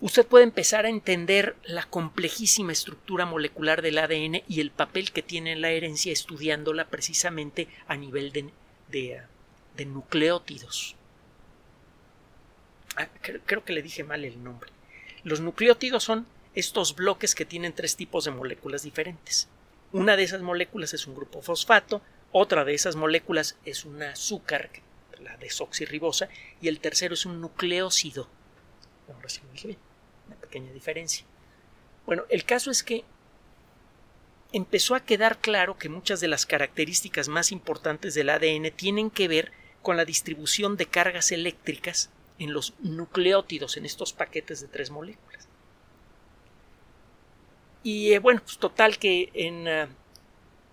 usted 0.00 0.26
puede 0.26 0.44
empezar 0.44 0.86
a 0.86 0.90
entender 0.90 1.56
la 1.64 1.84
complejísima 1.84 2.72
estructura 2.72 3.26
molecular 3.26 3.82
del 3.82 3.98
ADN 3.98 4.42
y 4.48 4.60
el 4.60 4.70
papel 4.70 5.12
que 5.12 5.22
tiene 5.22 5.52
en 5.52 5.60
la 5.60 5.70
herencia 5.70 6.12
estudiándola 6.12 6.88
precisamente 6.88 7.68
a 7.86 7.96
nivel 7.96 8.32
de, 8.32 8.52
de, 9.76 9.86
nucleótidos. 9.86 10.94
Ah, 12.96 13.08
creo, 13.20 13.64
que 13.64 13.72
le 13.72 13.82
dije 13.82 14.04
mal 14.04 14.24
el 14.24 14.42
nombre. 14.42 14.70
Los 15.24 15.40
nucleótidos 15.40 16.04
son 16.04 16.26
estos 16.58 16.96
bloques 16.96 17.36
que 17.36 17.44
tienen 17.44 17.72
tres 17.72 17.94
tipos 17.94 18.24
de 18.24 18.32
moléculas 18.32 18.82
diferentes. 18.82 19.48
Una 19.92 20.16
de 20.16 20.24
esas 20.24 20.42
moléculas 20.42 20.92
es 20.92 21.06
un 21.06 21.14
grupo 21.14 21.40
fosfato, 21.40 22.02
otra 22.32 22.64
de 22.64 22.74
esas 22.74 22.96
moléculas 22.96 23.56
es 23.64 23.84
un 23.84 24.02
azúcar, 24.02 24.68
la 25.22 25.36
desoxirribosa, 25.36 26.28
y 26.60 26.66
el 26.66 26.80
tercero 26.80 27.14
es 27.14 27.24
un 27.26 27.40
nucleócido. 27.40 28.28
Ahora 29.14 29.28
sí 29.28 29.40
lo 29.46 29.52
dije 29.52 29.68
bien 29.68 29.78
pequeña 30.40 30.72
diferencia. 30.72 31.24
Bueno, 32.06 32.24
el 32.28 32.44
caso 32.44 32.72
es 32.72 32.82
que 32.82 33.04
empezó 34.52 34.96
a 34.96 35.04
quedar 35.04 35.38
claro 35.38 35.78
que 35.78 35.88
muchas 35.88 36.20
de 36.20 36.28
las 36.28 36.44
características 36.44 37.28
más 37.28 37.52
importantes 37.52 38.14
del 38.14 38.30
ADN 38.30 38.72
tienen 38.74 39.10
que 39.10 39.28
ver 39.28 39.52
con 39.82 39.96
la 39.96 40.04
distribución 40.04 40.76
de 40.76 40.86
cargas 40.86 41.30
eléctricas 41.30 42.10
en 42.38 42.52
los 42.52 42.74
nucleótidos, 42.80 43.76
en 43.76 43.86
estos 43.86 44.12
paquetes 44.12 44.60
de 44.60 44.68
tres 44.68 44.90
moléculas. 44.90 45.27
Y 47.88 48.12
eh, 48.12 48.18
bueno, 48.18 48.42
pues 48.44 48.58
total 48.58 48.98
que 48.98 49.30
en, 49.32 49.66
ah, 49.66 49.88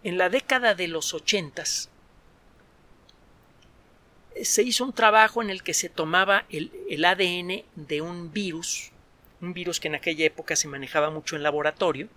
en 0.03 0.17
la 0.17 0.27
década 0.27 0.75
de 0.75 0.89
los 0.89 1.13
ochentas 1.13 1.89
se 4.43 4.63
hizo 4.63 4.83
un 4.83 4.91
trabajo 4.91 5.41
en 5.41 5.49
el 5.49 5.63
que 5.63 5.73
se 5.73 5.87
tomaba 5.87 6.43
el, 6.49 6.73
el 6.89 7.05
ADN 7.05 7.63
de 7.77 8.01
un 8.01 8.33
virus 8.33 8.91
un 9.39 9.53
virus 9.53 9.79
que 9.79 9.87
en 9.87 9.95
aquella 9.95 10.25
época 10.25 10.57
se 10.57 10.67
manejaba 10.67 11.09
mucho 11.09 11.37
en 11.37 11.43
laboratorio. 11.43 12.09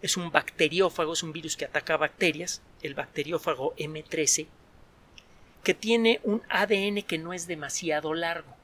Es 0.00 0.16
un 0.16 0.30
bacteriófago, 0.30 1.12
es 1.12 1.22
un 1.22 1.32
virus 1.32 1.58
que 1.58 1.66
ataca 1.66 1.98
bacterias, 1.98 2.62
el 2.80 2.94
bacteriófago 2.94 3.74
M13. 3.76 4.46
que 5.64 5.74
tiene 5.74 6.20
un 6.22 6.40
ADN 6.48 7.02
que 7.02 7.18
no 7.18 7.34
es 7.34 7.46
demasiado 7.46 8.14
largo. 8.14 8.56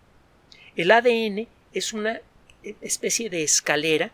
El 0.74 0.90
ADN 0.90 1.46
es 1.74 1.92
una 1.92 2.22
especie 2.80 3.28
de 3.28 3.42
escalera 3.42 4.10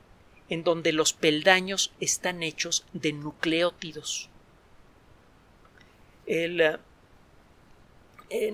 en 0.53 0.63
donde 0.65 0.93
los 0.93 1.15
peldaños 1.15 1.93
están 1.99 2.43
hechos 2.43 2.85
de 2.93 3.15
nucleótidos. 3.15 4.29
El, 6.27 6.61
eh, 6.61 6.77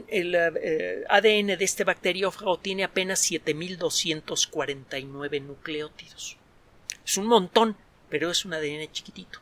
el 0.06 0.36
eh, 0.36 1.02
ADN 1.08 1.58
de 1.58 1.64
este 1.64 1.82
bacteriófago 1.82 2.60
tiene 2.60 2.84
apenas 2.84 3.18
7249 3.18 5.40
nucleótidos. 5.40 6.36
Es 7.04 7.18
un 7.18 7.26
montón, 7.26 7.76
pero 8.08 8.30
es 8.30 8.44
un 8.44 8.54
ADN 8.54 8.92
chiquitito. 8.92 9.40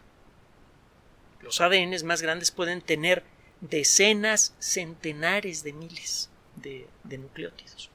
Los 1.43 1.61
ADNs 1.61 2.05
más 2.05 2.23
grandes 2.23 2.53
pueden 2.53 2.81
tener 2.81 3.23
decenas, 3.61 4.55
centenares 4.61 5.63
de 5.63 5.75
miles 5.75 6.31
de, 6.55 6.89
nucleótidos. 7.19 7.91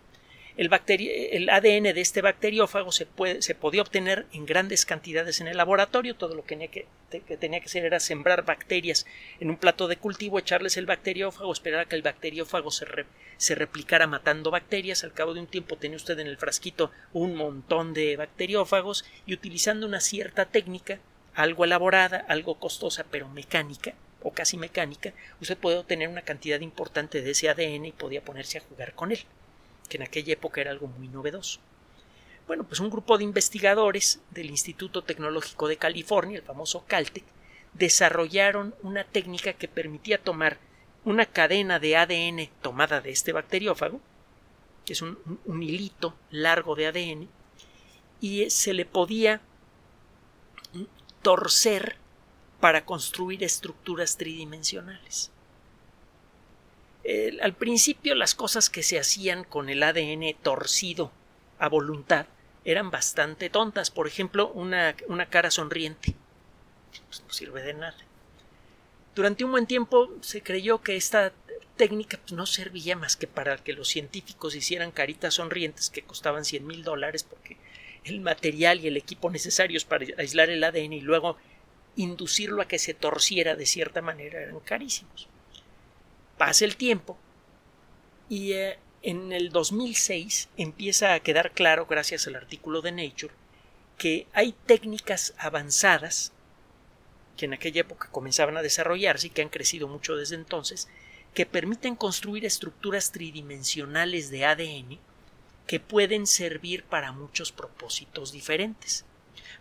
El, 0.57 1.49
ADN 1.49 1.93
de 1.93 2.01
este 2.01 2.21
bacteriófago 2.21 2.91
se, 2.91 3.05
puede, 3.05 3.41
se, 3.41 3.55
podía 3.55 3.81
obtener 3.81 4.25
en 4.33 4.45
grandes 4.45 4.85
cantidades 4.85 5.39
en 5.41 5.47
el 5.47 5.57
laboratorio. 5.57 6.15
Todo 6.15 6.35
lo 6.35 6.43
que 6.43 6.49
tenía 6.49 6.67
que, 6.67 6.87
tenía 7.37 7.59
que, 7.59 7.65
hacer 7.65 7.85
era 7.85 7.99
sembrar 7.99 8.43
bacterias 8.43 9.05
en 9.39 9.49
un 9.49 9.57
plato 9.57 9.87
de 9.87 9.97
cultivo, 9.97 10.39
echarles 10.39 10.77
el 10.77 10.85
bacteriófago, 10.85 11.51
esperar 11.53 11.81
a 11.81 11.85
que 11.85 11.95
el 11.95 12.01
bacteriófago 12.01 12.71
se, 12.71 12.85
se 13.37 13.55
replicara 13.55 14.07
matando 14.07 14.51
bacterias. 14.51 15.03
Al 15.03 15.13
cabo 15.13 15.33
de 15.33 15.39
un 15.39 15.47
tiempo 15.47 15.77
tenía 15.77 15.97
usted 15.97 16.19
en 16.19 16.27
el 16.27 16.37
frasquito 16.37 16.91
un 17.13 17.35
montón 17.35 17.93
de 17.93 18.17
bacteriófagos 18.17 19.05
y 19.25 19.33
utilizando 19.33 19.87
una 19.87 20.01
cierta 20.01 20.45
técnica, 20.45 20.99
algo 21.33 21.63
elaborada, 21.63 22.25
algo 22.27 22.59
costosa, 22.59 23.05
pero 23.09 23.29
mecánica, 23.29 23.93
o 24.23 24.31
casi 24.31 24.57
mecánica, 24.57 25.13
usted 25.39 25.57
puede 25.57 25.77
obtener 25.77 26.07
una 26.07 26.21
cantidad 26.21 26.59
importante 26.59 27.21
de 27.21 27.31
ese 27.31 27.49
ADN 27.49 27.85
y 27.85 27.91
podía 27.91 28.23
ponerse 28.23 28.57
a 28.57 28.61
jugar 28.61 28.93
con 28.93 29.11
él, 29.11 29.19
que 29.91 29.97
en 29.97 30.03
aquella 30.03 30.31
época 30.31 30.61
era 30.61 30.71
algo 30.71 30.87
muy 30.87 31.09
novedoso. 31.09 31.59
Bueno, 32.47 32.63
pues 32.63 32.79
un 32.79 32.89
grupo 32.89 33.17
de 33.17 33.25
investigadores 33.25 34.21
del 34.31 34.49
Instituto 34.49 35.03
Tecnológico 35.03 35.67
de 35.67 35.75
California, 35.75 36.37
el 36.37 36.45
famoso 36.45 36.85
Caltech, 36.87 37.25
desarrollaron 37.73 38.73
una 38.83 39.03
técnica 39.03 39.51
que 39.51 39.67
permitía 39.67 40.17
tomar 40.17 40.59
una 41.03 41.25
cadena 41.25 41.77
de 41.77 41.97
ADN 41.97 42.49
tomada 42.61 43.01
de 43.01 43.11
este 43.11 43.33
bacteriófago, 43.33 43.99
que 44.85 44.93
es 44.93 45.01
un, 45.01 45.19
un 45.43 45.61
hilito 45.61 46.15
largo 46.29 46.75
de 46.75 46.87
ADN, 46.87 47.27
y 48.21 48.49
se 48.49 48.73
le 48.73 48.85
podía 48.85 49.41
torcer 51.21 51.97
para 52.61 52.85
construir 52.85 53.43
estructuras 53.43 54.15
tridimensionales. 54.15 55.31
Al 57.41 57.53
principio 57.53 58.15
las 58.15 58.35
cosas 58.35 58.69
que 58.69 58.83
se 58.83 58.99
hacían 58.99 59.43
con 59.43 59.69
el 59.69 59.83
ADN 59.83 60.35
torcido 60.41 61.11
a 61.59 61.67
voluntad 61.67 62.27
eran 62.65 62.91
bastante 62.91 63.49
tontas. 63.49 63.91
Por 63.91 64.07
ejemplo, 64.07 64.51
una, 64.53 64.95
cara 65.29 65.51
sonriente. 65.51 66.15
Pues, 67.07 67.23
no 67.25 67.33
sirve 67.33 67.63
de 67.63 67.73
nada. 67.73 67.97
Durante 69.15 69.43
un 69.43 69.51
buen 69.51 69.67
tiempo 69.67 70.11
se 70.21 70.41
creyó 70.41 70.81
que 70.81 70.95
esta 70.95 71.33
técnica 71.75 72.17
pues, 72.19 72.33
no 72.33 72.45
servía 72.45 72.95
más 72.95 73.15
que 73.15 73.27
para 73.27 73.57
que 73.57 73.73
los 73.73 73.87
científicos 73.87 74.55
hicieran 74.55 74.91
caritas 74.91 75.35
sonrientes 75.35 75.89
que 75.89 76.03
costaban 76.03 76.45
cien 76.45 76.67
mil 76.67 76.83
dólares 76.83 77.23
porque 77.23 77.57
el 78.03 78.19
material 78.21 78.79
y 78.79 78.87
el 78.87 78.97
equipo 78.97 79.29
necesarios 79.29 79.85
para 79.85 80.05
aislar 80.17 80.49
el 80.49 80.63
ADN 80.63 80.93
y 80.93 81.01
luego 81.01 81.37
inducirlo 81.95 82.61
a 82.61 82.67
que 82.67 82.79
se 82.79 82.93
torciera 82.93 83.55
de 83.55 83.65
cierta 83.65 84.01
manera 84.01 84.41
eran 84.41 84.59
carísimos. 84.59 85.27
Pasa 86.41 86.65
el 86.65 86.75
tiempo 86.75 87.19
y 88.27 88.53
eh, 88.53 88.79
en 89.03 89.31
el 89.31 89.51
2006 89.51 90.49
empieza 90.57 91.13
a 91.13 91.19
quedar 91.19 91.51
claro, 91.51 91.85
gracias 91.85 92.25
al 92.25 92.35
artículo 92.35 92.81
de 92.81 92.91
Nature, 92.91 93.31
que 93.99 94.25
hay 94.33 94.55
técnicas 94.65 95.35
avanzadas 95.37 96.31
que 97.37 97.45
en 97.45 97.53
aquella 97.53 97.81
época 97.81 98.09
comenzaban 98.11 98.57
a 98.57 98.63
desarrollarse 98.63 99.27
y 99.27 99.29
que 99.29 99.43
han 99.43 99.49
crecido 99.49 99.87
mucho 99.87 100.15
desde 100.15 100.33
entonces, 100.33 100.87
que 101.35 101.45
permiten 101.45 101.95
construir 101.95 102.43
estructuras 102.43 103.11
tridimensionales 103.11 104.31
de 104.31 104.43
ADN 104.43 104.97
que 105.67 105.79
pueden 105.79 106.25
servir 106.25 106.85
para 106.85 107.11
muchos 107.11 107.51
propósitos 107.51 108.31
diferentes. 108.31 109.05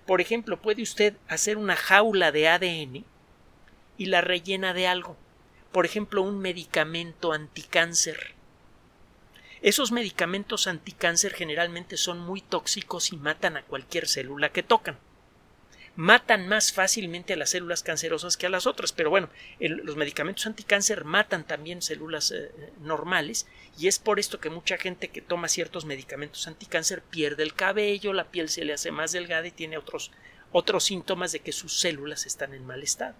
Por 0.07 0.23
ejemplo, 0.23 0.59
puede 0.63 0.81
usted 0.81 1.15
hacer 1.29 1.59
una 1.59 1.77
jaula 1.77 2.33
de 2.33 2.49
ADN 2.49 3.05
y 3.99 4.07
la 4.07 4.23
rellena 4.23 4.73
de 4.73 4.87
algo. 4.87 5.19
Por 5.73 5.87
ejemplo, 5.87 6.23
un 6.23 6.39
medicamento 6.39 7.33
anticáncer. 7.33 8.35
Esos 9.63 9.93
medicamentos 9.93 10.67
anticáncer 10.67 11.35
generalmente 11.35 11.97
son 11.97 12.19
muy 12.19 12.41
tóxicos 12.41 13.13
y 13.13 13.17
matan 13.17 13.57
a 13.57 13.63
cualquier 13.63 14.09
célula 14.09 14.51
que 14.51 14.63
tocan 14.63 14.99
matan 15.97 16.49
más 16.49 16.73
fácilmente 16.73 17.35
a 17.35 17.37
las 17.37 17.51
células 17.51 17.83
cancerosas 17.83 18.39
que 18.39 18.47
a 18.47 18.51
las 18.51 18.67
otras. 18.67 18.93
Pero 18.93 19.11
bueno, 19.11 19.29
los 19.59 19.97
medicamentos 19.97 20.47
anticáncer 20.47 21.05
matan 21.05 21.47
también 21.47 21.83
células 21.83 22.31
eh, 22.31 22.51
normales 22.81 23.47
y 23.79 23.87
es 23.87 23.99
por 23.99 24.19
esto 24.19 24.41
que 24.41 24.49
mucha 24.49 24.79
gente 24.79 25.09
que 25.09 25.21
toma 25.21 25.49
ciertos 25.49 25.85
medicamentos 25.85 26.47
anticáncer 26.47 27.03
pierde 27.03 27.43
el 27.43 27.55
cabello, 27.55 28.13
la 28.13 28.31
piel 28.31 28.49
se 28.49 28.65
le 28.65 28.73
hace 28.73 28.91
más 28.91 29.13
delgada 29.13 29.47
y 29.47 29.51
tiene 29.51 29.77
otros, 29.77 30.11
otros 30.53 30.85
síntomas 30.85 31.33
de 31.33 31.41
que 31.41 31.53
sus 31.53 31.79
células 31.79 32.25
están 32.25 32.55
en 32.55 32.67
mal 32.67 32.83
estado. 32.83 33.15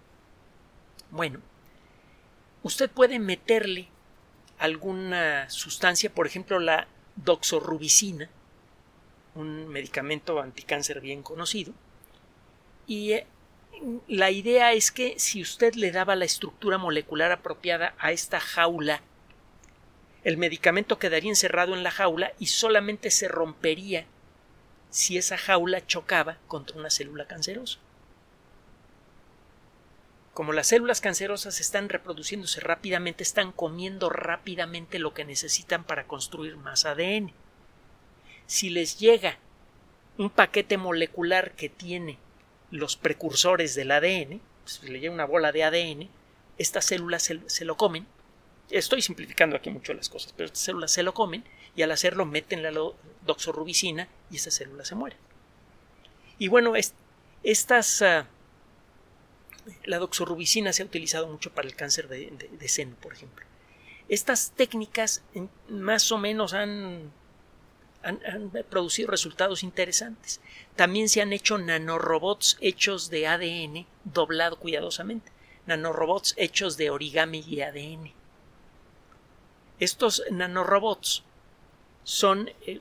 Bueno, 1.11 1.39
usted 2.63 2.89
puede 2.89 3.19
meterle 3.19 3.87
alguna 4.59 5.49
sustancia, 5.49 6.13
por 6.13 6.27
ejemplo 6.27 6.59
la 6.59 6.87
doxorubicina, 7.15 8.29
un 9.35 9.67
medicamento 9.67 10.41
anticáncer 10.41 11.01
bien 11.01 11.23
conocido, 11.23 11.73
y 12.87 13.13
eh, 13.13 13.27
la 14.07 14.31
idea 14.31 14.73
es 14.73 14.91
que 14.91 15.15
si 15.17 15.41
usted 15.41 15.73
le 15.75 15.91
daba 15.91 16.15
la 16.15 16.25
estructura 16.25 16.77
molecular 16.77 17.31
apropiada 17.31 17.95
a 17.97 18.11
esta 18.11 18.39
jaula, 18.39 19.01
el 20.23 20.37
medicamento 20.37 20.99
quedaría 20.99 21.31
encerrado 21.31 21.73
en 21.73 21.83
la 21.83 21.89
jaula 21.89 22.33
y 22.37 22.47
solamente 22.47 23.09
se 23.09 23.27
rompería 23.27 24.05
si 24.91 25.17
esa 25.17 25.37
jaula 25.37 25.85
chocaba 25.87 26.37
contra 26.47 26.77
una 26.77 26.91
célula 26.91 27.25
cancerosa. 27.25 27.79
Como 30.33 30.53
las 30.53 30.67
células 30.67 31.01
cancerosas 31.01 31.59
están 31.59 31.89
reproduciéndose 31.89 32.61
rápidamente, 32.61 33.23
están 33.23 33.51
comiendo 33.51 34.09
rápidamente 34.09 34.97
lo 34.97 35.13
que 35.13 35.25
necesitan 35.25 35.83
para 35.83 36.07
construir 36.07 36.55
más 36.55 36.85
ADN. 36.85 37.33
Si 38.47 38.69
les 38.69 38.97
llega 38.97 39.37
un 40.17 40.29
paquete 40.29 40.77
molecular 40.77 41.51
que 41.51 41.67
tiene 41.67 42.17
los 42.69 42.95
precursores 42.95 43.75
del 43.75 43.91
ADN, 43.91 44.41
si 44.65 44.87
le 44.87 44.99
llega 44.99 45.13
una 45.13 45.25
bola 45.25 45.51
de 45.51 45.65
ADN, 45.65 46.09
estas 46.57 46.85
células 46.85 47.23
se, 47.23 47.65
lo 47.65 47.75
comen. 47.75 48.07
Estoy 48.69 49.01
simplificando 49.01 49.57
aquí 49.57 49.69
mucho 49.69 49.93
las 49.93 50.07
cosas, 50.07 50.33
pero 50.33 50.45
estas 50.45 50.63
células 50.63 50.91
se 50.91 51.03
lo 51.03 51.13
comen 51.13 51.43
y 51.75 51.81
al 51.81 51.91
hacerlo 51.91 52.25
meten 52.25 52.63
la 52.63 52.71
doxorubicina 53.25 54.07
y 54.29 54.37
esta 54.37 54.51
célula 54.51 54.85
se 54.85 54.95
muere. 54.95 55.17
Y 56.39 56.47
bueno, 56.47 56.73
estas. 57.43 58.01
Ah, 58.01 58.27
la 59.85 59.99
doxorubicina 59.99 60.73
se 60.73 60.83
ha 60.83 60.85
utilizado 60.85 61.27
mucho 61.27 61.51
para 61.51 61.67
el 61.67 61.75
cáncer 61.75 62.07
de, 62.07 62.67
seno, 62.67 62.95
por 62.95 63.13
ejemplo. 63.13 63.45
Estas 64.09 64.51
técnicas 64.51 65.23
más 65.69 66.11
o 66.11 66.17
menos 66.17 66.53
han 66.53 67.11
han, 68.03 68.51
producido 68.69 69.09
resultados 69.09 69.63
interesantes. 69.63 70.41
También 70.75 71.09
se 71.09 71.21
han 71.21 71.33
hecho 71.33 71.57
nanorobots 71.57 72.57
hechos 72.61 73.09
de 73.09 73.27
ADN 73.27 73.85
doblado 74.03 74.57
cuidadosamente, 74.57 75.31
nanorobots 75.65 76.33
hechos 76.37 76.77
de 76.77 76.89
origami 76.89 77.43
y 77.47 77.61
ADN. 77.61 78.11
Estos 79.79 80.23
nanorobots 80.31 81.23
son 82.03 82.49
eh, 82.65 82.79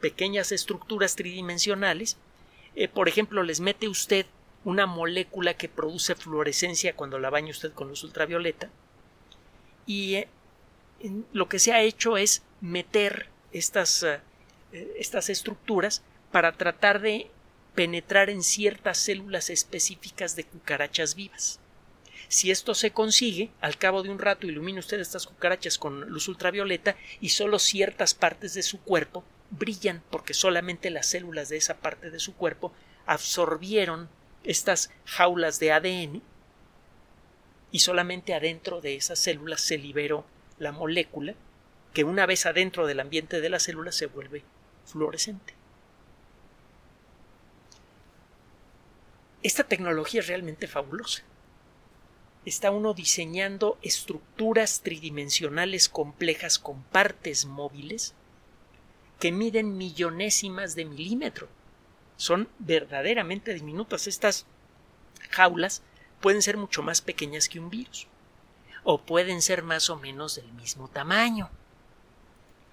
pequeñas 0.00 0.52
estructuras 0.52 1.16
tridimensionales. 1.16 2.16
Eh, 2.74 2.88
por 2.88 3.08
ejemplo, 3.08 3.42
les 3.42 3.60
mete 3.60 3.88
usted 3.88 4.26
una 4.64 4.86
molécula 4.86 5.54
que 5.54 5.68
produce 5.68 6.14
fluorescencia 6.14 6.96
cuando 6.96 7.18
la 7.18 7.30
baña 7.30 7.50
usted 7.50 7.72
con 7.72 7.88
luz 7.88 8.02
ultravioleta. 8.02 8.68
Y 9.86 10.16
eh, 10.16 10.28
lo 11.32 11.48
que 11.48 11.58
se 11.58 11.72
ha 11.72 11.82
hecho 11.82 12.16
es 12.16 12.42
meter 12.60 13.28
estas 13.52 14.04
eh, 14.72 14.92
estas 14.98 15.30
estructuras 15.30 16.02
para 16.30 16.52
tratar 16.52 17.00
de 17.00 17.30
penetrar 17.74 18.28
en 18.28 18.42
ciertas 18.42 18.98
células 18.98 19.50
específicas 19.50 20.36
de 20.36 20.44
cucarachas 20.44 21.14
vivas. 21.14 21.60
Si 22.28 22.50
esto 22.50 22.74
se 22.74 22.90
consigue, 22.90 23.50
al 23.62 23.78
cabo 23.78 24.02
de 24.02 24.10
un 24.10 24.18
rato 24.18 24.46
ilumina 24.46 24.80
usted 24.80 25.00
estas 25.00 25.26
cucarachas 25.26 25.78
con 25.78 26.10
luz 26.10 26.28
ultravioleta 26.28 26.96
y 27.20 27.30
solo 27.30 27.58
ciertas 27.58 28.12
partes 28.12 28.52
de 28.52 28.62
su 28.62 28.80
cuerpo 28.80 29.24
brillan 29.50 30.02
porque 30.10 30.34
solamente 30.34 30.90
las 30.90 31.06
células 31.06 31.48
de 31.48 31.56
esa 31.56 31.78
parte 31.78 32.10
de 32.10 32.18
su 32.18 32.34
cuerpo 32.34 32.72
absorbieron 33.06 34.10
estas 34.44 34.90
jaulas 35.04 35.58
de 35.58 35.72
ADN 35.72 36.22
y 37.70 37.78
solamente 37.80 38.34
adentro 38.34 38.80
de 38.80 38.96
esas 38.96 39.18
células 39.18 39.60
se 39.60 39.78
liberó 39.78 40.24
la 40.58 40.72
molécula 40.72 41.34
que 41.92 42.04
una 42.04 42.26
vez 42.26 42.46
adentro 42.46 42.86
del 42.86 43.00
ambiente 43.00 43.40
de 43.40 43.50
la 43.50 43.58
célula 43.58 43.92
se 43.92 44.06
vuelve 44.06 44.42
fluorescente. 44.86 45.54
Esta 49.42 49.64
tecnología 49.64 50.20
es 50.20 50.26
realmente 50.26 50.66
fabulosa. 50.66 51.22
Está 52.44 52.70
uno 52.70 52.94
diseñando 52.94 53.78
estructuras 53.82 54.80
tridimensionales 54.80 55.88
complejas 55.88 56.58
con 56.58 56.82
partes 56.84 57.44
móviles 57.46 58.14
que 59.20 59.32
miden 59.32 59.76
millonésimas 59.76 60.74
de 60.74 60.84
milímetro. 60.84 61.48
Son 62.18 62.46
verdaderamente 62.58 63.54
diminutas. 63.54 64.06
Estas 64.06 64.44
jaulas 65.30 65.80
pueden 66.20 66.42
ser 66.42 66.58
mucho 66.58 66.82
más 66.82 67.00
pequeñas 67.00 67.48
que 67.48 67.58
un 67.58 67.70
virus 67.70 68.06
o 68.84 69.00
pueden 69.00 69.40
ser 69.40 69.62
más 69.62 69.88
o 69.88 69.96
menos 69.96 70.34
del 70.34 70.52
mismo 70.52 70.88
tamaño. 70.88 71.48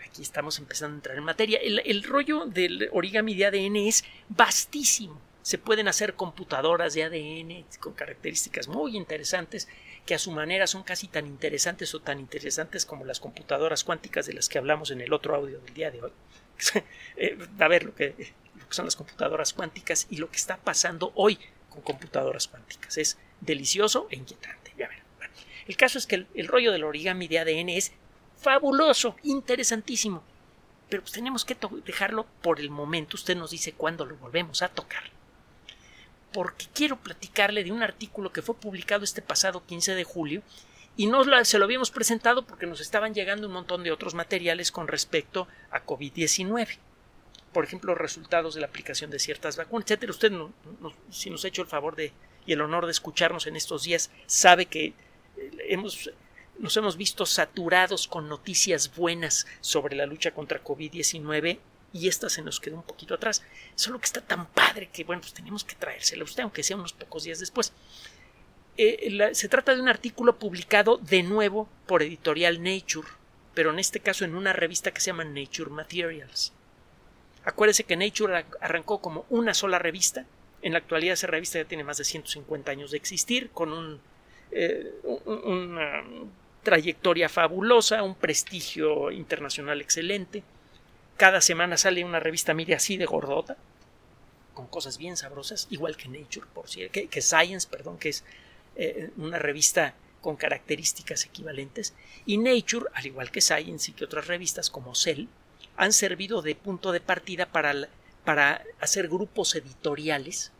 Aquí 0.05 0.21
estamos 0.21 0.59
empezando 0.59 0.95
a 0.95 0.97
entrar 0.97 1.17
en 1.17 1.23
materia. 1.23 1.59
El, 1.59 1.79
el 1.85 2.03
rollo 2.03 2.45
del 2.45 2.89
origami 2.91 3.33
de 3.35 3.45
ADN 3.45 3.77
es 3.77 4.03
vastísimo 4.27 5.21
se 5.45 5.59
pueden 5.59 5.87
hacer 5.87 6.15
computadoras 6.15 6.95
de 6.95 7.03
ADN 7.03 7.65
con 7.79 7.93
características 7.93 8.67
muy 8.67 8.97
interesantes 8.97 9.67
que 10.03 10.15
a 10.15 10.19
su 10.19 10.31
manera 10.31 10.65
son 10.65 10.81
casi 10.81 11.07
tan 11.07 11.27
interesantes 11.27 11.93
o 11.93 11.99
tan 11.99 12.19
interesantes 12.19 12.83
como 12.83 13.05
las 13.05 13.19
computadoras 13.19 13.83
cuánticas 13.83 14.25
de 14.25 14.33
las 14.33 14.49
que 14.49 14.57
hablamos 14.57 14.89
en 14.89 15.01
el 15.01 15.13
otro 15.13 15.35
audio 15.35 15.59
del 15.59 15.73
día 15.75 15.91
de 15.91 16.01
hoy. 16.01 16.11
Eh, 17.17 17.37
a 17.59 17.67
ver 17.67 17.83
lo 17.83 17.93
que, 17.95 18.33
son 18.75 18.85
las 18.85 18.95
computadoras 18.95 19.53
cuánticas 19.53 20.07
y 20.09 20.17
lo 20.17 20.29
que 20.29 20.37
está 20.37 20.57
pasando 20.57 21.11
hoy 21.15 21.39
con 21.69 21.81
computadoras 21.81 22.47
cuánticas. 22.47 22.97
Es 22.97 23.17
delicioso 23.41 24.07
e 24.11 24.17
inquietante. 24.17 24.73
Ya 24.77 24.89
el 25.67 25.77
caso 25.77 25.97
es 25.97 26.05
que 26.05 26.15
el, 26.15 26.27
el 26.35 26.47
rollo 26.47 26.71
del 26.71 26.83
origami 26.83 27.27
de 27.27 27.39
ADN 27.39 27.69
es 27.69 27.91
fabuloso, 28.39 29.15
interesantísimo. 29.23 30.23
Pero 30.89 31.01
pues 31.01 31.13
tenemos 31.13 31.43
que 31.43 31.57
dejarlo 31.85 32.27
por 32.43 32.59
el 32.59 32.69
momento. 32.69 33.17
Usted 33.17 33.35
nos 33.35 33.49
dice 33.49 33.73
cuándo 33.73 34.05
lo 34.05 34.15
volvemos 34.17 34.61
a 34.61 34.67
tocar 34.67 35.03
porque 36.35 36.67
quiero 36.73 36.97
platicarle 36.97 37.63
de 37.63 37.71
un 37.71 37.81
artículo 37.81 38.33
que 38.33 38.41
fue 38.41 38.55
publicado 38.55 39.05
este 39.05 39.21
pasado 39.21 39.65
15 39.65 39.95
de 39.95 40.03
julio 40.03 40.41
y 40.97 41.07
no 41.07 41.23
se 41.45 41.57
lo 41.57 41.63
habíamos 41.63 41.91
presentado 41.91 42.45
porque 42.45 42.67
nos 42.67 42.81
estaban 42.81 43.13
llegando 43.13 43.47
un 43.47 43.53
montón 43.53 43.83
de 43.83 43.91
otros 43.93 44.13
materiales 44.15 44.69
con 44.69 44.89
respecto 44.89 45.47
a 45.71 45.85
COVID-19. 45.85 46.77
Por 47.55 47.63
ejemplo, 47.63 47.95
resultados 47.95 48.53
de 48.53 48.59
la 48.59 48.67
aplicación 48.67 49.09
de 49.09 49.17
ciertas 49.17 49.55
vacunas, 49.55 49.85
etcétera. 49.85 50.11
Usted, 50.11 50.33
si 51.09 51.29
nos 51.29 51.45
ha 51.45 51.47
hecho 51.47 51.61
el 51.61 51.69
favor 51.69 51.95
de, 51.95 52.11
y 52.45 52.51
el 52.51 52.59
honor 52.59 52.83
de 52.83 52.91
escucharnos 52.91 53.47
en 53.47 53.55
estos 53.55 53.83
días, 53.83 54.11
sabe 54.25 54.65
que 54.65 54.87
eh, 54.87 54.93
hemos, 55.69 56.11
nos 56.59 56.75
hemos 56.75 56.97
visto 56.97 57.25
saturados 57.25 58.09
con 58.09 58.27
noticias 58.27 58.93
buenas 58.93 59.47
sobre 59.61 59.95
la 59.95 60.05
lucha 60.05 60.31
contra 60.31 60.61
COVID-19 60.61 61.59
y 61.93 62.09
esta 62.09 62.29
se 62.29 62.41
nos 62.41 62.59
quedó 62.59 62.75
un 62.75 62.83
poquito 62.83 63.13
atrás. 63.13 63.41
Solo 63.75 63.99
que 63.99 64.05
está 64.07 64.19
tan 64.19 64.47
padre 64.47 64.89
que, 64.91 65.05
bueno, 65.05 65.21
pues 65.21 65.33
tenemos 65.33 65.63
que 65.63 65.75
traérsela 65.75 66.23
a 66.23 66.25
usted, 66.25 66.43
aunque 66.43 66.61
sea 66.61 66.75
unos 66.75 66.91
pocos 66.91 67.23
días 67.23 67.39
después. 67.39 67.71
Eh, 68.75 69.31
se 69.31 69.47
trata 69.47 69.73
de 69.73 69.79
un 69.79 69.87
artículo 69.87 70.37
publicado 70.37 70.97
de 70.97 71.23
nuevo 71.23 71.69
por 71.87 72.03
editorial 72.03 72.61
Nature, 72.61 73.07
pero 73.53 73.71
en 73.71 73.79
este 73.79 74.01
caso 74.01 74.25
en 74.25 74.35
una 74.35 74.51
revista 74.51 74.91
que 74.91 74.99
se 74.99 75.11
llama 75.11 75.23
Nature 75.23 75.69
Materials. 75.69 76.51
Acuérdese 77.45 77.83
que 77.83 77.95
Nature 77.95 78.45
arrancó 78.59 78.99
como 78.99 79.25
una 79.29 79.53
sola 79.53 79.77
revista. 79.77 80.25
En 80.63 80.73
la 80.73 80.79
actualidad 80.79 81.13
esa 81.13 81.27
revista 81.27 81.59
ya 81.59 81.65
tiene 81.65 81.83
más 81.83 81.97
de 81.97 82.03
150 82.03 82.71
años 82.71 82.89
de 82.91 82.97
existir, 82.97 83.51
con 83.51 84.01
eh, 84.51 84.91
una 85.03 86.03
trayectoria 86.63 87.29
fabulosa, 87.29 88.01
un 88.01 88.15
prestigio 88.15 89.11
internacional 89.11 89.79
excelente. 89.79 90.43
Cada 91.17 91.39
semana 91.39 91.77
sale 91.77 92.03
una 92.03 92.19
revista, 92.19 92.55
mire, 92.55 92.73
así 92.73 92.97
de 92.97 93.05
gordota, 93.05 93.57
con 94.55 94.65
cosas 94.65 94.97
bien 94.97 95.15
sabrosas, 95.15 95.67
igual 95.69 95.95
que 95.95 96.09
Nature, 96.09 96.47
por 96.51 96.67
cierto, 96.67 96.99
que, 97.09 97.21
Science, 97.21 97.67
perdón, 97.69 97.99
que 97.99 98.09
es 98.09 98.23
eh, 98.75 99.11
una 99.17 99.37
revista 99.37 99.93
con 100.19 100.35
características 100.35 101.25
equivalentes. 101.25 101.93
Y 102.25 102.39
Nature, 102.39 102.87
al 102.93 103.05
igual 103.05 103.29
que 103.29 103.41
Science 103.41 103.91
y 103.91 103.93
que 103.93 104.05
otras 104.05 104.25
revistas 104.25 104.71
como 104.71 104.95
Cell, 104.95 105.27
han 105.77 105.93
servido 105.93 106.41
de 106.41 106.55
punto 106.55 106.91
de 106.91 107.01
partida 107.01 107.45
para, 107.47 107.73
para 108.23 108.63
hacer 108.79 109.07
grupos 109.07 109.55
editoriales 109.55 110.51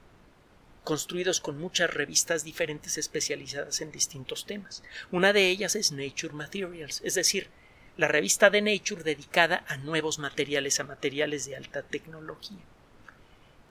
construidos 0.84 1.42
con 1.42 1.58
muchas 1.58 1.94
revistas 1.94 2.44
diferentes 2.44 2.98
especializadas 2.98 3.82
en 3.82 3.92
distintos 3.92 4.46
temas. 4.46 4.84
Una 5.12 5.34
de 5.34 5.50
ellas 5.50 5.76
es 5.76 5.92
Nature 5.92 6.34
Materials, 6.34 7.02
es 7.04 7.16
decir, 7.16 7.50
la 7.98 8.08
revista 8.08 8.50
de 8.50 8.62
Nature 8.62 9.04
dedicada 9.04 9.66
a 9.68 9.78
nuevos 9.78 10.20
materiales, 10.20 10.80
a 10.80 10.84
materiales 10.84 11.46
de 11.46 11.56
alta 11.56 11.82
tecnología. 11.82 12.60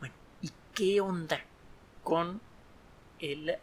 Bueno, 0.00 0.14
¿y 0.42 0.50
qué 0.74 1.00
onda 1.00 1.44
con 2.02 2.40
el, 3.20 3.56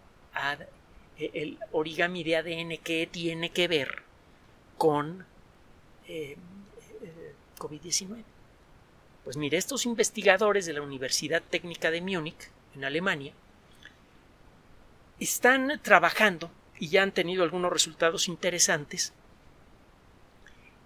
el 1.17 1.59
origami 1.71 2.23
de 2.23 2.37
ADN 2.37 2.77
que 2.77 3.07
tiene 3.11 3.51
que 3.51 3.67
ver 3.67 4.03
con 4.77 5.25
eh, 6.07 6.37
COVID-19? 7.61 8.23
Pues 9.23 9.37
mire, 9.37 9.57
estos 9.57 9.85
investigadores 9.85 10.65
de 10.65 10.73
la 10.73 10.81
Universidad 10.81 11.43
Técnica 11.47 11.91
de 11.91 12.01
Múnich, 12.01 12.49
en 12.75 12.83
Alemania, 12.83 13.33
están 15.19 15.79
trabajando 15.83 16.49
y 16.79 16.87
ya 16.89 17.03
han 17.03 17.11
tenido 17.11 17.43
algunos 17.43 17.71
resultados 17.71 18.27
interesantes 18.27 19.13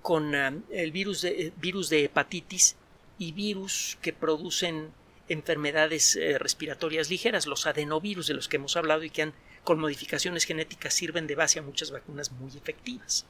con 0.02 0.36
ah, 0.36 0.54
el 0.70 0.92
virus 0.92 1.22
de, 1.22 1.30
eh, 1.30 1.54
virus 1.56 1.90
de 1.90 2.04
hepatitis 2.04 2.76
y 3.18 3.32
virus 3.32 3.98
que 4.02 4.12
producen 4.12 4.92
enfermedades 5.30 6.16
eh, 6.18 6.38
respiratorias 6.38 7.10
ligeras, 7.10 7.48
los 7.48 7.66
adenovirus 7.66 8.28
de 8.28 8.34
los 8.34 8.50
que 8.50 8.58
hemos 8.58 8.76
hablado 8.76 9.04
y 9.04 9.10
que 9.10 9.22
han, 9.22 9.34
con 9.64 9.80
modificaciones 9.80 10.44
genéticas 10.44 10.94
sirven 10.94 11.28
de 11.28 11.36
base 11.36 11.60
a 11.60 11.64
muchas 11.64 11.92
vacunas 11.92 12.32
muy 12.34 12.52
efectivas. 12.56 13.26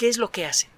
¿Qué 0.00 0.08
es 0.08 0.16
lo 0.16 0.30
que 0.30 0.46
hacen? 0.46 0.70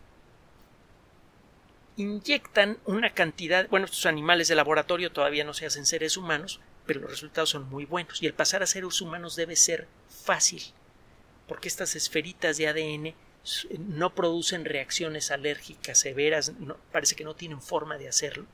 Inyectan 1.97 2.79
una 2.87 3.15
cantidad, 3.15 3.69
bueno, 3.69 3.87
estos 3.87 4.07
animales 4.07 4.49
de 4.49 4.57
laboratorio 4.57 5.13
todavía 5.13 5.45
no 5.45 5.55
se 5.55 5.65
hacen 5.65 5.87
seres 5.87 6.17
humanos, 6.17 6.59
pero 6.87 6.99
los 6.99 7.09
resultados 7.09 7.51
son 7.51 7.71
muy 7.71 7.85
buenos 7.85 8.21
y 8.21 8.27
el 8.27 8.35
pasar 8.35 8.65
a 8.65 8.67
seres 8.67 9.01
humanos 9.01 9.37
debe 9.37 9.55
ser 9.55 9.87
fácil 10.09 10.65
porque 11.47 11.69
estas 11.69 11.95
esferitas 11.95 12.57
de 12.57 12.67
ADN 12.67 13.15
no 13.79 14.13
producen 14.13 14.65
reacciones 14.65 15.31
alérgicas 15.31 15.99
severas, 15.99 16.51
parece 16.91 17.15
que 17.15 17.23
no 17.23 17.37
tienen 17.37 17.63
forma 17.63 17.99
de 17.99 18.09
hacerlo, 18.09 18.47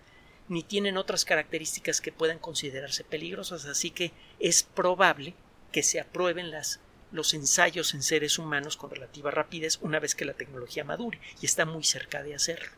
ni 0.48 0.62
tienen 0.62 0.98
otras 0.98 1.24
características 1.24 2.02
que 2.02 2.12
puedan 2.12 2.38
considerarse 2.38 3.04
peligrosas, 3.04 3.64
así 3.64 3.90
que 3.90 4.12
es 4.38 4.64
probable 4.64 5.34
que 5.72 5.82
se 5.82 5.98
aprueben 5.98 6.50
las, 6.50 6.78
los 7.12 7.34
ensayos 7.34 7.94
en 7.94 8.02
seres 8.02 8.38
humanos 8.38 8.76
con 8.76 8.90
relativa 8.90 9.30
rapidez 9.30 9.78
una 9.80 9.98
vez 9.98 10.14
que 10.14 10.24
la 10.24 10.34
tecnología 10.34 10.84
madure, 10.84 11.20
y 11.40 11.46
está 11.46 11.64
muy 11.64 11.84
cerca 11.84 12.22
de 12.22 12.34
hacerlo. 12.34 12.70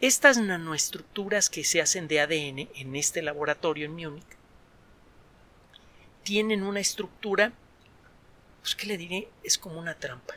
Estas 0.00 0.38
nanoestructuras 0.38 1.50
que 1.50 1.64
se 1.64 1.80
hacen 1.80 2.08
de 2.08 2.20
ADN 2.20 2.68
en 2.74 2.96
este 2.96 3.22
laboratorio 3.22 3.86
en 3.86 3.92
Múnich 3.92 4.24
tienen 6.22 6.62
una 6.62 6.80
estructura 6.80 7.52
pues 8.64 8.74
¿qué 8.76 8.86
le 8.86 8.96
diré? 8.96 9.28
Es 9.42 9.58
como 9.58 9.78
una 9.78 9.92
trampa, 9.92 10.36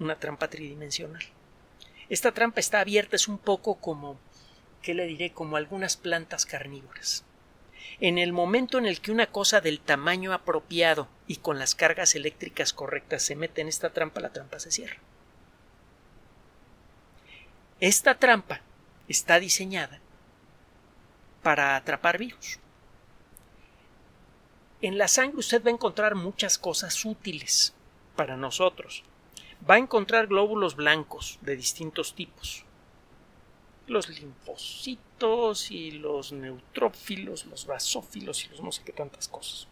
una 0.00 0.18
trampa 0.18 0.50
tridimensional. 0.50 1.22
Esta 2.08 2.32
trampa 2.32 2.58
está 2.58 2.80
abierta, 2.80 3.14
es 3.14 3.28
un 3.28 3.38
poco 3.38 3.76
como, 3.76 4.18
¿qué 4.82 4.92
le 4.92 5.06
diré? 5.06 5.30
Como 5.30 5.56
algunas 5.56 5.96
plantas 5.96 6.44
carnívoras. 6.44 7.24
En 8.02 8.18
el 8.18 8.32
momento 8.32 8.78
en 8.78 8.86
el 8.86 9.00
que 9.00 9.12
una 9.12 9.28
cosa 9.28 9.60
del 9.60 9.78
tamaño 9.78 10.32
apropiado 10.32 11.06
y 11.28 11.36
con 11.36 11.60
las 11.60 11.76
cargas 11.76 12.16
eléctricas 12.16 12.72
correctas 12.72 13.22
se 13.22 13.36
mete 13.36 13.60
en 13.60 13.68
esta 13.68 13.90
trampa, 13.90 14.20
la 14.20 14.32
trampa 14.32 14.58
se 14.58 14.72
cierra. 14.72 14.96
Esta 17.78 18.16
trampa 18.18 18.60
está 19.06 19.38
diseñada 19.38 20.00
para 21.44 21.76
atrapar 21.76 22.18
virus. 22.18 22.58
En 24.80 24.98
la 24.98 25.06
sangre 25.06 25.38
usted 25.38 25.64
va 25.64 25.70
a 25.70 25.74
encontrar 25.74 26.16
muchas 26.16 26.58
cosas 26.58 27.04
útiles 27.04 27.72
para 28.16 28.36
nosotros. 28.36 29.04
Va 29.70 29.76
a 29.76 29.78
encontrar 29.78 30.26
glóbulos 30.26 30.74
blancos 30.74 31.38
de 31.42 31.54
distintos 31.54 32.16
tipos. 32.16 32.64
Los 33.86 34.08
linfocitos 34.08 35.70
y 35.70 35.92
los 35.92 36.32
neutrófilos, 36.32 37.46
los 37.46 37.66
basófilos 37.66 38.44
y 38.44 38.48
los 38.48 38.62
no 38.62 38.72
sé 38.72 38.82
qué 38.84 38.92
tantas 38.92 39.28
cosas. 39.28 39.66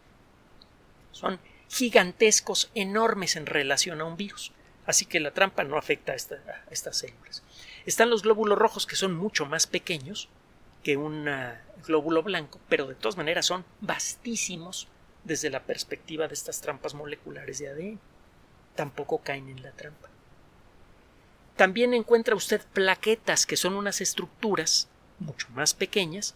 Son 1.12 1.38
gigantescos, 1.68 2.70
enormes 2.74 3.36
en 3.36 3.46
relación 3.46 4.00
a 4.00 4.04
un 4.04 4.16
virus. 4.16 4.52
Así 4.86 5.04
que 5.04 5.20
la 5.20 5.32
trampa 5.32 5.62
no 5.62 5.78
afecta 5.78 6.12
a, 6.12 6.14
a 6.14 6.70
estas 6.70 6.98
células. 6.98 7.42
Están 7.86 8.10
los 8.10 8.22
glóbulos 8.22 8.58
rojos 8.58 8.86
que 8.86 8.96
son 8.96 9.14
mucho 9.14 9.46
más 9.46 9.66
pequeños 9.66 10.28
que 10.82 10.96
un 10.96 11.28
glóbulo 11.86 12.22
blanco, 12.22 12.58
pero 12.68 12.86
de 12.86 12.94
todas 12.94 13.16
maneras 13.16 13.46
son 13.46 13.64
vastísimos 13.80 14.88
desde 15.24 15.50
la 15.50 15.62
perspectiva 15.62 16.28
de 16.28 16.34
estas 16.34 16.60
trampas 16.60 16.94
moleculares 16.94 17.58
de 17.58 17.68
ADN. 17.68 18.00
Tampoco 18.74 19.18
caen 19.18 19.48
en 19.48 19.62
la 19.62 19.72
trampa. 19.72 20.08
También 21.60 21.92
encuentra 21.92 22.34
usted 22.34 22.62
plaquetas, 22.72 23.44
que 23.44 23.58
son 23.58 23.74
unas 23.74 24.00
estructuras 24.00 24.88
mucho 25.18 25.46
más 25.50 25.74
pequeñas, 25.74 26.34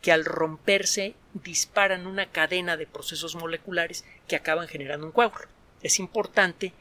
que 0.00 0.12
al 0.12 0.24
romperse 0.24 1.14
disparan 1.34 2.06
una 2.06 2.30
cadena 2.30 2.78
de 2.78 2.86
procesos 2.86 3.36
moleculares 3.36 4.06
que 4.26 4.34
acaban 4.34 4.66
generando 4.66 5.04
un 5.04 5.12
coágulo. 5.12 5.44
Es 5.82 5.98
importante 5.98 6.72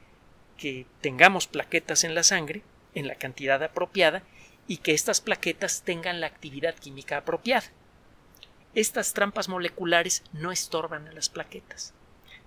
que 0.58 0.86
tengamos 1.02 1.48
plaquetas 1.48 2.06
en 2.06 2.16
la 2.16 2.24
sangre 2.24 2.62
en 2.94 3.10
la 3.10 3.16
cantidad 3.16 3.62
apropiada 3.62 4.24
y 4.70 4.78
que 4.78 4.94
estas 4.94 5.20
plaquetas 5.20 5.82
tengan 5.82 6.22
la 6.22 6.28
actividad 6.28 6.76
química 6.76 7.18
apropiada. 7.18 7.70
Estas 8.74 9.12
trampas 9.12 9.50
moleculares 9.50 10.24
no 10.32 10.54
estorban 10.54 11.10
a 11.10 11.12
las 11.12 11.28
plaquetas, 11.28 11.94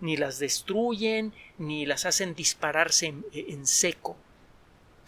ni 0.00 0.16
las 0.16 0.38
destruyen, 0.38 1.34
ni 1.58 1.84
las 1.84 2.06
hacen 2.06 2.34
dispararse 2.34 3.12
en, 3.34 3.66
seco, 3.66 4.16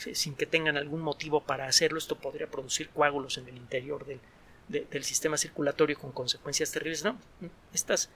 sin 0.01 0.35
que 0.35 0.47
tengan 0.47 0.77
algún 0.77 1.01
motivo 1.01 1.43
para 1.43 1.67
hacerlo. 1.67 1.99
Esto 1.99 2.17
podría 2.17 2.51
producir 2.51 2.89
coágulos 2.91 3.39
en 3.39 3.49
el 3.49 3.57
interior 3.57 4.07
del, 4.07 4.21
del 4.69 5.05
sistema 5.05 5.37
circulatorio 5.37 5.99
con 5.99 6.13
consecuencias 6.13 6.71
terribles. 6.71 7.05
No, 7.05 7.19
estas 7.73 8.11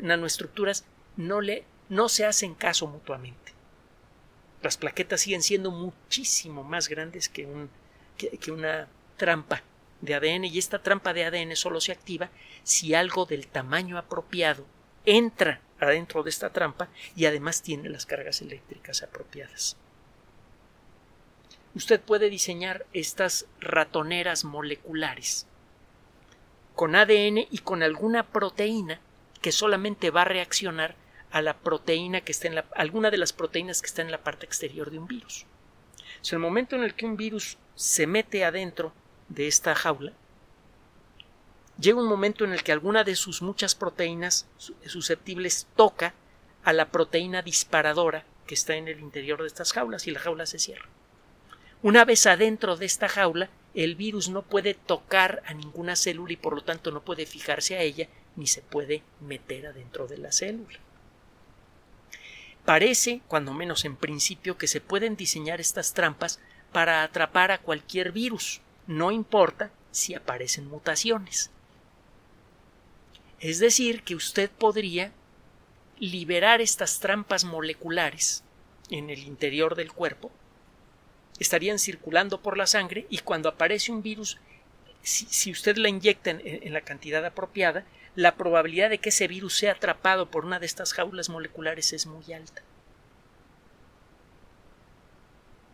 nanoestructuras 0.00 0.84
no, 1.16 1.40
le, 1.40 1.64
no 1.88 2.08
se 2.08 2.24
hacen 2.24 2.54
caso 2.54 2.86
mutuamente. 2.86 3.52
Las 4.62 4.76
plaquetas 4.76 5.22
siguen 5.22 5.42
siendo 5.42 5.70
muchísimo 5.70 6.62
más 6.62 6.88
grandes 6.88 7.28
que, 7.28 7.46
un, 7.46 7.68
que 8.16 8.52
una 8.52 8.88
trampa 9.16 9.62
de 10.00 10.14
ADN 10.14 10.44
y 10.44 10.58
esta 10.58 10.82
trampa 10.82 11.12
de 11.12 11.24
ADN 11.24 11.56
solo 11.56 11.80
se 11.80 11.92
activa 11.92 12.30
si 12.62 12.94
algo 12.94 13.24
del 13.24 13.46
tamaño 13.46 13.98
apropiado 13.98 14.66
entra 15.04 15.60
adentro 15.80 16.22
de 16.22 16.30
esta 16.30 16.50
trampa 16.50 16.88
y 17.16 17.26
además 17.26 17.62
tiene 17.62 17.88
las 17.88 18.06
cargas 18.06 18.40
eléctricas 18.40 19.02
apropiadas. 19.02 19.76
Usted 21.74 22.00
puede 22.00 22.28
diseñar 22.28 22.84
estas 22.92 23.46
ratoneras 23.60 24.44
moleculares 24.44 25.46
con 26.74 26.94
ADN 26.94 27.46
y 27.50 27.58
con 27.58 27.82
alguna 27.82 28.24
proteína 28.24 29.00
que 29.40 29.52
solamente 29.52 30.10
va 30.10 30.22
a 30.22 30.26
reaccionar 30.26 30.96
a 31.30 31.40
la 31.40 31.56
proteína 31.56 32.20
que 32.20 32.32
está 32.32 32.48
en 32.48 32.54
la, 32.54 32.66
alguna 32.74 33.10
de 33.10 33.16
las 33.16 33.32
proteínas 33.32 33.80
que 33.80 33.86
está 33.86 34.02
en 34.02 34.10
la 34.10 34.22
parte 34.22 34.44
exterior 34.46 34.90
de 34.90 34.98
un 34.98 35.06
virus. 35.06 35.46
Si 36.20 36.34
el 36.34 36.40
momento 36.40 36.76
en 36.76 36.84
el 36.84 36.94
que 36.94 37.06
un 37.06 37.16
virus 37.16 37.56
se 37.74 38.06
mete 38.06 38.44
adentro 38.44 38.92
de 39.28 39.48
esta 39.48 39.74
jaula, 39.74 40.12
llega 41.78 41.98
un 41.98 42.08
momento 42.08 42.44
en 42.44 42.52
el 42.52 42.62
que 42.62 42.72
alguna 42.72 43.02
de 43.02 43.16
sus 43.16 43.40
muchas 43.40 43.74
proteínas 43.74 44.46
susceptibles 44.86 45.66
toca 45.74 46.14
a 46.64 46.72
la 46.72 46.90
proteína 46.90 47.42
disparadora 47.42 48.24
que 48.46 48.54
está 48.54 48.76
en 48.76 48.88
el 48.88 49.00
interior 49.00 49.40
de 49.40 49.46
estas 49.46 49.72
jaulas 49.72 50.06
y 50.06 50.10
la 50.10 50.20
jaula 50.20 50.44
se 50.44 50.58
cierra. 50.58 50.88
Una 51.82 52.04
vez 52.04 52.26
adentro 52.26 52.76
de 52.76 52.86
esta 52.86 53.08
jaula, 53.08 53.50
el 53.74 53.96
virus 53.96 54.28
no 54.28 54.42
puede 54.42 54.74
tocar 54.74 55.42
a 55.46 55.52
ninguna 55.52 55.96
célula 55.96 56.32
y 56.32 56.36
por 56.36 56.54
lo 56.54 56.62
tanto 56.62 56.92
no 56.92 57.02
puede 57.02 57.26
fijarse 57.26 57.76
a 57.76 57.80
ella 57.80 58.08
ni 58.36 58.46
se 58.46 58.62
puede 58.62 59.02
meter 59.20 59.66
adentro 59.66 60.06
de 60.06 60.18
la 60.18 60.30
célula. 60.30 60.78
Parece, 62.64 63.20
cuando 63.26 63.52
menos 63.52 63.84
en 63.84 63.96
principio, 63.96 64.56
que 64.56 64.68
se 64.68 64.80
pueden 64.80 65.16
diseñar 65.16 65.60
estas 65.60 65.92
trampas 65.92 66.38
para 66.70 67.02
atrapar 67.02 67.50
a 67.50 67.58
cualquier 67.58 68.12
virus, 68.12 68.60
no 68.86 69.10
importa 69.10 69.72
si 69.90 70.14
aparecen 70.14 70.68
mutaciones. 70.68 71.50
Es 73.40 73.58
decir, 73.58 74.04
que 74.04 74.14
usted 74.14 74.50
podría 74.50 75.10
liberar 75.98 76.60
estas 76.60 77.00
trampas 77.00 77.44
moleculares 77.44 78.44
en 78.88 79.10
el 79.10 79.18
interior 79.24 79.74
del 79.74 79.92
cuerpo 79.92 80.30
estarían 81.38 81.78
circulando 81.78 82.40
por 82.40 82.56
la 82.56 82.66
sangre 82.66 83.06
y 83.10 83.18
cuando 83.18 83.48
aparece 83.48 83.92
un 83.92 84.02
virus, 84.02 84.38
si, 85.02 85.50
usted 85.50 85.76
la 85.76 85.88
inyecta 85.88 86.30
en, 86.30 86.72
la 86.72 86.82
cantidad 86.82 87.24
apropiada, 87.24 87.84
la 88.14 88.36
probabilidad 88.36 88.90
de 88.90 88.98
que 88.98 89.08
ese 89.08 89.26
virus 89.26 89.56
sea 89.56 89.72
atrapado 89.72 90.30
por 90.30 90.44
una 90.44 90.58
de 90.58 90.66
estas 90.66 90.92
jaulas 90.92 91.28
moleculares 91.28 91.92
es 91.92 92.06
muy 92.06 92.32
alta. 92.32 92.62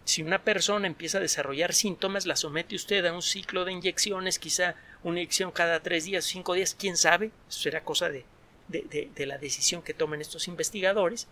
Si 0.05 0.23
una 0.23 0.43
persona 0.43 0.87
empieza 0.87 1.19
a 1.19 1.21
desarrollar 1.21 1.75
síntomas, 1.75 2.25
la 2.25 2.37
somete 2.37 2.75
usted 2.75 3.05
a 3.05 3.13
un 3.13 3.21
ciclo 3.21 3.67
de 3.67 3.73
inyecciones, 3.73 4.39
quizá 4.39 4.75
una 5.03 5.19
inyección 5.19 5.51
cada 5.51 5.81
tres 5.81 6.05
días, 6.05 6.25
cinco 6.25 6.55
días, 6.55 6.75
quién 6.75 6.97
sabe, 6.97 7.31
eso 7.49 7.61
será 7.61 7.85
cosa 7.85 8.09
de, 8.09 8.25
de, 8.69 9.27
la 9.27 9.37
decisión 9.37 9.83
que 9.83 9.93
tomen 9.93 10.23
estos 10.23 10.49
investigadores. 10.49 11.27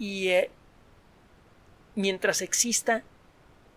Y 0.00 0.28
eh, 0.28 0.50
mientras 1.94 2.42
exista 2.42 3.04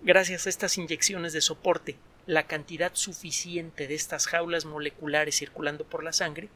gracias 0.02 0.46
a 0.46 0.50
estas 0.50 0.78
inyecciones 0.78 1.34
de 1.34 1.42
soporte, 1.42 1.98
la 2.26 2.48
cantidad 2.48 2.92
suficiente 2.96 3.88
de 3.88 3.96
estas 3.96 4.28
jaulas 4.28 4.66
moleculares 4.66 5.38
circulando 5.38 5.86
por 5.86 6.04
la 6.04 6.14
sangre, 6.14 6.50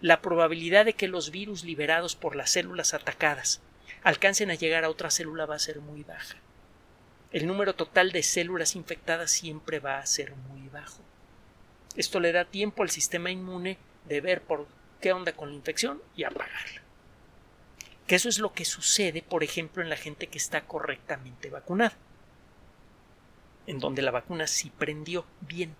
la 0.00 0.22
probabilidad 0.22 0.86
de 0.86 0.94
que 0.94 1.08
los 1.08 1.30
virus 1.30 1.64
liberados 1.64 2.16
por 2.16 2.36
las 2.36 2.50
células 2.50 2.94
atacadas 2.94 3.60
alcancen 4.02 4.50
a 4.50 4.54
llegar 4.54 4.84
a 4.84 4.90
otra 4.90 5.10
célula 5.10 5.44
va 5.44 5.56
a 5.56 5.60
ser 5.60 5.80
muy 5.80 6.04
baja. 6.04 6.36
El 7.32 7.46
número 7.46 7.74
total 7.74 8.12
de 8.12 8.22
células 8.22 8.74
infectadas 8.74 9.30
siempre 9.30 9.78
va 9.78 9.98
a 9.98 10.06
ser 10.06 10.34
muy 10.34 10.68
bajo. 10.68 11.00
Esto 11.96 12.18
le 12.18 12.32
da 12.32 12.44
tiempo 12.44 12.82
al 12.82 12.90
sistema 12.90 13.30
inmune 13.30 13.78
de 14.08 14.20
ver 14.20 14.40
por 14.42 14.66
qué 15.00 15.12
onda 15.12 15.32
con 15.32 15.50
la 15.50 15.54
infección 15.54 16.02
y 16.16 16.24
apagarla. 16.24 16.82
Que 18.06 18.14
eso 18.14 18.28
es 18.28 18.38
lo 18.38 18.52
que 18.52 18.64
sucede, 18.64 19.22
por 19.22 19.44
ejemplo, 19.44 19.82
en 19.82 19.90
la 19.90 19.96
gente 19.96 20.28
que 20.28 20.38
está 20.38 20.62
correctamente 20.62 21.50
vacunada 21.50 21.96
en 23.70 23.78
donde 23.78 24.02
la 24.02 24.10
vacuna 24.10 24.48
sí 24.48 24.72
prendió 24.76 25.24
bien. 25.42 25.76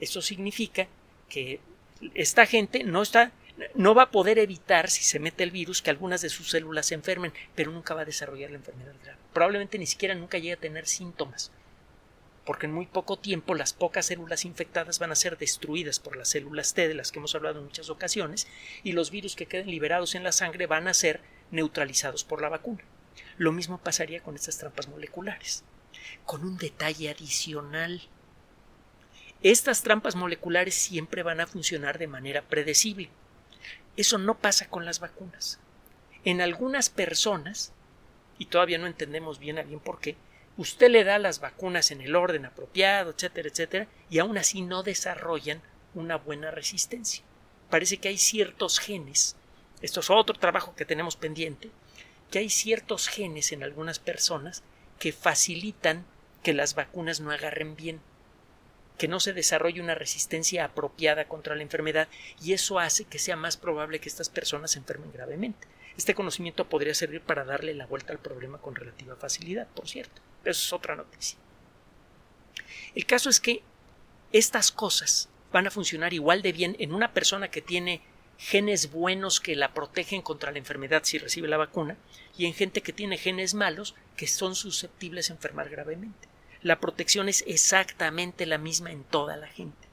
Eso 0.00 0.22
significa 0.22 0.88
que 1.28 1.60
esta 2.14 2.46
gente 2.46 2.82
no 2.82 3.02
está 3.02 3.30
no 3.74 3.94
va 3.94 4.04
a 4.04 4.10
poder 4.10 4.38
evitar 4.38 4.88
si 4.88 5.04
se 5.04 5.18
mete 5.20 5.44
el 5.44 5.50
virus 5.50 5.82
que 5.82 5.90
algunas 5.90 6.22
de 6.22 6.30
sus 6.30 6.48
células 6.48 6.86
se 6.86 6.94
enfermen, 6.94 7.34
pero 7.54 7.70
nunca 7.70 7.94
va 7.94 8.00
a 8.00 8.06
desarrollar 8.06 8.50
la 8.50 8.56
enfermedad 8.56 8.94
grave. 9.04 9.18
Probablemente 9.34 9.78
ni 9.78 9.86
siquiera 9.86 10.14
nunca 10.14 10.38
llegue 10.38 10.54
a 10.54 10.60
tener 10.60 10.86
síntomas, 10.86 11.52
porque 12.46 12.64
en 12.64 12.72
muy 12.72 12.86
poco 12.86 13.18
tiempo 13.18 13.54
las 13.54 13.74
pocas 13.74 14.06
células 14.06 14.46
infectadas 14.46 14.98
van 14.98 15.12
a 15.12 15.16
ser 15.16 15.36
destruidas 15.36 16.00
por 16.00 16.16
las 16.16 16.30
células 16.30 16.72
T 16.72 16.88
de 16.88 16.94
las 16.94 17.12
que 17.12 17.18
hemos 17.18 17.34
hablado 17.34 17.58
en 17.58 17.66
muchas 17.66 17.90
ocasiones, 17.90 18.48
y 18.82 18.92
los 18.92 19.10
virus 19.10 19.36
que 19.36 19.46
queden 19.46 19.70
liberados 19.70 20.14
en 20.14 20.24
la 20.24 20.32
sangre 20.32 20.66
van 20.66 20.88
a 20.88 20.94
ser 20.94 21.20
neutralizados 21.50 22.24
por 22.24 22.40
la 22.40 22.48
vacuna. 22.48 22.82
Lo 23.36 23.52
mismo 23.52 23.78
pasaría 23.78 24.22
con 24.22 24.34
estas 24.34 24.56
trampas 24.56 24.88
moleculares 24.88 25.62
con 26.24 26.44
un 26.44 26.56
detalle 26.56 27.10
adicional. 27.10 28.02
Estas 29.42 29.82
trampas 29.82 30.14
moleculares 30.14 30.74
siempre 30.74 31.22
van 31.22 31.40
a 31.40 31.46
funcionar 31.46 31.98
de 31.98 32.06
manera 32.06 32.42
predecible. 32.42 33.10
Eso 33.96 34.18
no 34.18 34.38
pasa 34.38 34.68
con 34.68 34.84
las 34.84 35.00
vacunas. 35.00 35.58
En 36.24 36.40
algunas 36.40 36.88
personas, 36.90 37.72
y 38.38 38.46
todavía 38.46 38.78
no 38.78 38.86
entendemos 38.86 39.38
bien 39.38 39.58
a 39.58 39.62
bien 39.62 39.80
por 39.80 40.00
qué, 40.00 40.16
usted 40.56 40.90
le 40.90 41.04
da 41.04 41.18
las 41.18 41.40
vacunas 41.40 41.90
en 41.90 42.00
el 42.00 42.14
orden 42.14 42.44
apropiado, 42.44 43.10
etcétera, 43.10 43.48
etcétera, 43.48 43.88
y 44.10 44.18
aún 44.18 44.38
así 44.38 44.62
no 44.62 44.82
desarrollan 44.82 45.60
una 45.94 46.16
buena 46.16 46.50
resistencia. 46.50 47.24
Parece 47.70 47.98
que 47.98 48.08
hay 48.08 48.18
ciertos 48.18 48.78
genes, 48.78 49.36
esto 49.80 50.00
es 50.00 50.10
otro 50.10 50.38
trabajo 50.38 50.74
que 50.76 50.84
tenemos 50.84 51.16
pendiente, 51.16 51.70
que 52.30 52.38
hay 52.38 52.50
ciertos 52.50 53.08
genes 53.08 53.52
en 53.52 53.62
algunas 53.62 53.98
personas 53.98 54.62
que 55.02 55.12
facilitan 55.12 56.06
que 56.44 56.52
las 56.52 56.76
vacunas 56.76 57.18
no 57.18 57.32
agarren 57.32 57.74
bien, 57.74 58.00
que 58.98 59.08
no 59.08 59.18
se 59.18 59.32
desarrolle 59.32 59.82
una 59.82 59.96
resistencia 59.96 60.64
apropiada 60.64 61.26
contra 61.26 61.56
la 61.56 61.64
enfermedad 61.64 62.06
y 62.40 62.52
eso 62.52 62.78
hace 62.78 63.04
que 63.04 63.18
sea 63.18 63.34
más 63.34 63.56
probable 63.56 63.98
que 63.98 64.08
estas 64.08 64.28
personas 64.28 64.70
se 64.70 64.78
enfermen 64.78 65.10
gravemente. 65.10 65.66
Este 65.96 66.14
conocimiento 66.14 66.68
podría 66.68 66.94
servir 66.94 67.20
para 67.20 67.42
darle 67.42 67.74
la 67.74 67.86
vuelta 67.86 68.12
al 68.12 68.20
problema 68.20 68.58
con 68.58 68.76
relativa 68.76 69.16
facilidad, 69.16 69.66
por 69.74 69.88
cierto. 69.88 70.22
Eso 70.44 70.50
es 70.66 70.72
otra 70.72 70.94
noticia. 70.94 71.36
El 72.94 73.04
caso 73.04 73.28
es 73.28 73.40
que 73.40 73.64
estas 74.30 74.70
cosas 74.70 75.28
van 75.50 75.66
a 75.66 75.72
funcionar 75.72 76.12
igual 76.12 76.42
de 76.42 76.52
bien 76.52 76.76
en 76.78 76.94
una 76.94 77.12
persona 77.12 77.50
que 77.50 77.60
tiene 77.60 78.02
genes 78.42 78.90
buenos 78.90 79.40
que 79.40 79.56
la 79.56 79.72
protegen 79.72 80.22
contra 80.22 80.52
la 80.52 80.58
enfermedad 80.58 81.02
si 81.04 81.18
recibe 81.18 81.48
la 81.48 81.56
vacuna 81.56 81.96
y 82.36 82.46
en 82.46 82.54
gente 82.54 82.82
que 82.82 82.92
tiene 82.92 83.16
genes 83.16 83.54
malos 83.54 83.94
que 84.16 84.26
son 84.26 84.54
susceptibles 84.54 85.30
a 85.30 85.34
enfermar 85.34 85.68
gravemente 85.68 86.32
la 86.62 86.78
protección 86.78 87.28
es 87.28 87.44
exactamente 87.46 88.46
la 88.46 88.58
misma 88.58 88.92
en 88.92 89.04
toda 89.04 89.36
la 89.36 89.48
gente. 89.48 89.88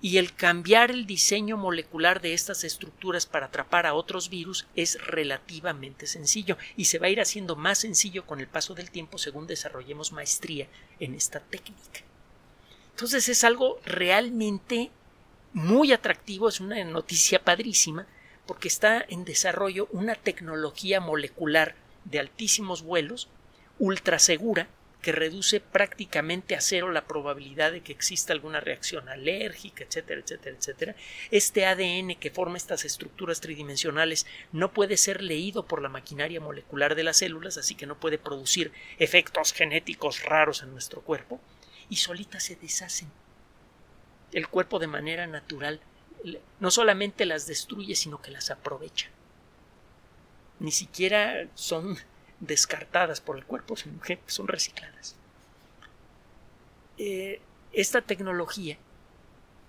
Y 0.00 0.18
el 0.18 0.34
cambiar 0.34 0.90
el 0.90 1.06
diseño 1.06 1.56
molecular 1.56 2.20
de 2.20 2.34
estas 2.34 2.64
estructuras 2.64 3.24
para 3.24 3.46
atrapar 3.46 3.86
a 3.86 3.94
otros 3.94 4.28
virus 4.28 4.66
es 4.74 4.98
relativamente 5.06 6.06
sencillo 6.06 6.58
y 6.76 6.86
se 6.86 6.98
va 6.98 7.06
a 7.06 7.10
ir 7.10 7.20
haciendo 7.20 7.56
más 7.56 7.78
sencillo 7.78 8.26
con 8.26 8.40
el 8.40 8.46
paso 8.46 8.74
del 8.74 8.90
tiempo 8.90 9.16
según 9.16 9.46
desarrollemos 9.46 10.12
maestría 10.12 10.68
en 11.00 11.14
esta 11.14 11.40
técnica. 11.40 12.00
Entonces 12.90 13.28
es 13.28 13.44
algo 13.44 13.80
realmente 13.84 14.90
muy 15.54 15.92
atractivo, 15.92 16.48
es 16.48 16.60
una 16.60 16.82
noticia 16.84 17.42
padrísima, 17.42 18.06
porque 18.44 18.68
está 18.68 19.04
en 19.08 19.24
desarrollo 19.24 19.88
una 19.92 20.16
tecnología 20.16 21.00
molecular 21.00 21.76
de 22.04 22.18
altísimos 22.18 22.82
vuelos, 22.82 23.28
ultra 23.78 24.18
segura, 24.18 24.68
que 25.00 25.12
reduce 25.12 25.60
prácticamente 25.60 26.56
a 26.56 26.60
cero 26.60 26.90
la 26.90 27.06
probabilidad 27.06 27.72
de 27.72 27.82
que 27.82 27.92
exista 27.92 28.32
alguna 28.32 28.60
reacción 28.60 29.08
alérgica, 29.08 29.84
etcétera, 29.84 30.20
etcétera, 30.22 30.56
etcétera. 30.56 30.96
Este 31.30 31.66
ADN 31.66 32.16
que 32.16 32.30
forma 32.30 32.56
estas 32.56 32.84
estructuras 32.84 33.40
tridimensionales 33.40 34.26
no 34.50 34.72
puede 34.72 34.96
ser 34.96 35.22
leído 35.22 35.66
por 35.66 35.82
la 35.82 35.90
maquinaria 35.90 36.40
molecular 36.40 36.94
de 36.94 37.04
las 37.04 37.18
células, 37.18 37.58
así 37.58 37.74
que 37.74 37.86
no 37.86 38.00
puede 38.00 38.18
producir 38.18 38.72
efectos 38.98 39.52
genéticos 39.52 40.24
raros 40.24 40.62
en 40.62 40.72
nuestro 40.72 41.02
cuerpo, 41.02 41.38
y 41.90 41.96
solitas 41.96 42.42
se 42.42 42.56
deshacen. 42.56 43.23
El 44.34 44.48
cuerpo 44.48 44.78
de 44.78 44.88
manera 44.88 45.26
natural 45.26 45.80
no 46.60 46.70
solamente 46.70 47.24
las 47.24 47.46
destruye, 47.46 47.94
sino 47.94 48.20
que 48.20 48.30
las 48.30 48.50
aprovecha. 48.50 49.08
Ni 50.58 50.72
siquiera 50.72 51.46
son 51.54 51.96
descartadas 52.40 53.20
por 53.20 53.36
el 53.36 53.44
cuerpo, 53.44 53.76
sino 53.76 54.00
que 54.00 54.18
son 54.26 54.48
recicladas. 54.48 55.16
Eh, 56.98 57.40
esta 57.72 58.02
tecnología, 58.02 58.76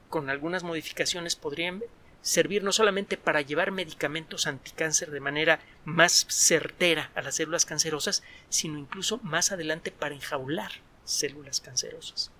con 0.09 0.29
algunas 0.29 0.63
modificaciones, 0.63 1.35
podría 1.35 1.73
servir 2.21 2.63
no 2.63 2.71
solamente 2.71 3.17
para 3.17 3.41
llevar 3.41 3.71
medicamentos 3.71 4.47
anticáncer 4.47 5.11
de 5.11 5.19
manera 5.19 5.59
más 5.83 6.25
certera 6.27 7.11
a 7.13 7.21
las 7.21 7.35
células 7.35 7.65
cancerosas, 7.65 8.23
sino 8.49 8.79
incluso 8.79 9.19
más 9.21 9.51
adelante 9.51 9.91
para 9.91 10.15
enjaular 10.15 10.71
células 11.03 11.59
cancerosas. 11.59 12.31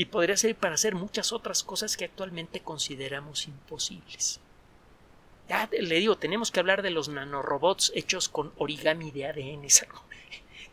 Y 0.00 0.06
podría 0.06 0.34
servir 0.38 0.56
para 0.56 0.76
hacer 0.76 0.94
muchas 0.94 1.30
otras 1.30 1.62
cosas 1.62 1.98
que 1.98 2.06
actualmente 2.06 2.60
consideramos 2.60 3.46
imposibles. 3.46 4.40
Ya 5.46 5.68
le 5.70 5.96
digo, 5.96 6.16
tenemos 6.16 6.50
que 6.50 6.58
hablar 6.58 6.80
de 6.80 6.88
los 6.88 7.10
nanorobots 7.10 7.92
hechos 7.94 8.30
con 8.30 8.50
origami 8.56 9.10
de 9.10 9.26
ADN. 9.26 9.66
Es 9.66 9.82
algo 9.82 10.02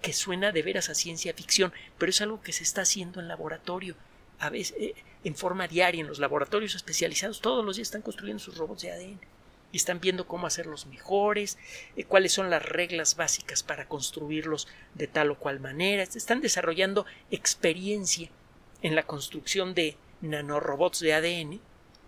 que 0.01 0.13
suena 0.13 0.53
de 0.53 0.61
veras 0.61 0.87
a 0.87 0.95
ciencia 0.95 1.33
ficción, 1.33 1.73
pero 1.97 2.09
es 2.09 2.21
algo 2.21 2.41
que 2.41 2.53
se 2.53 2.63
está 2.63 2.83
haciendo 2.83 3.19
en 3.19 3.27
laboratorio, 3.27 3.97
a 4.39 4.49
veces 4.49 4.77
eh, 4.79 4.95
en 5.25 5.35
forma 5.35 5.67
diaria, 5.67 5.99
en 5.99 6.07
los 6.07 6.19
laboratorios 6.19 6.75
especializados. 6.75 7.41
Todos 7.41 7.65
los 7.65 7.75
días 7.75 7.89
están 7.89 8.03
construyendo 8.03 8.41
sus 8.41 8.55
robots 8.55 8.83
de 8.83 8.93
ADN 8.93 9.19
y 9.73 9.75
están 9.75 9.99
viendo 9.99 10.25
cómo 10.25 10.47
hacerlos 10.47 10.85
mejores, 10.85 11.57
eh, 11.97 12.05
cuáles 12.05 12.31
son 12.31 12.49
las 12.49 12.63
reglas 12.63 13.17
básicas 13.17 13.61
para 13.61 13.89
construirlos 13.89 14.69
de 14.93 15.07
tal 15.07 15.31
o 15.31 15.37
cual 15.37 15.59
manera. 15.59 16.03
Están 16.03 16.39
desarrollando 16.39 17.05
experiencia 17.29 18.29
en 18.81 18.95
la 18.95 19.03
construcción 19.03 19.73
de 19.73 19.97
nanorobots 20.21 20.99
de 20.99 21.13
ADN 21.13 21.61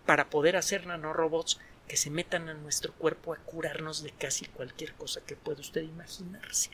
para 0.05 0.29
poder 0.29 0.55
hacer 0.55 0.87
nanorobots 0.87 1.59
que 1.87 1.97
se 1.97 2.09
metan 2.09 2.49
a 2.49 2.53
nuestro 2.53 2.93
cuerpo 2.93 3.33
a 3.33 3.37
curarnos 3.37 4.03
de 4.03 4.11
casi 4.11 4.45
cualquier 4.45 4.93
cosa 4.93 5.21
que 5.21 5.35
pueda 5.35 5.61
usted 5.61 5.81
imaginarse. 5.81 6.71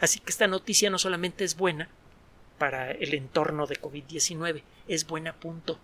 Así 0.00 0.20
que 0.20 0.30
esta 0.30 0.46
noticia 0.46 0.90
no 0.90 0.98
solamente 0.98 1.44
es 1.44 1.56
buena 1.56 1.88
para 2.58 2.92
el 2.92 3.14
entorno 3.14 3.66
de 3.66 3.80
COVID-19, 3.80 4.62
es 4.88 5.06
buena 5.06 5.34
punto. 5.34 5.78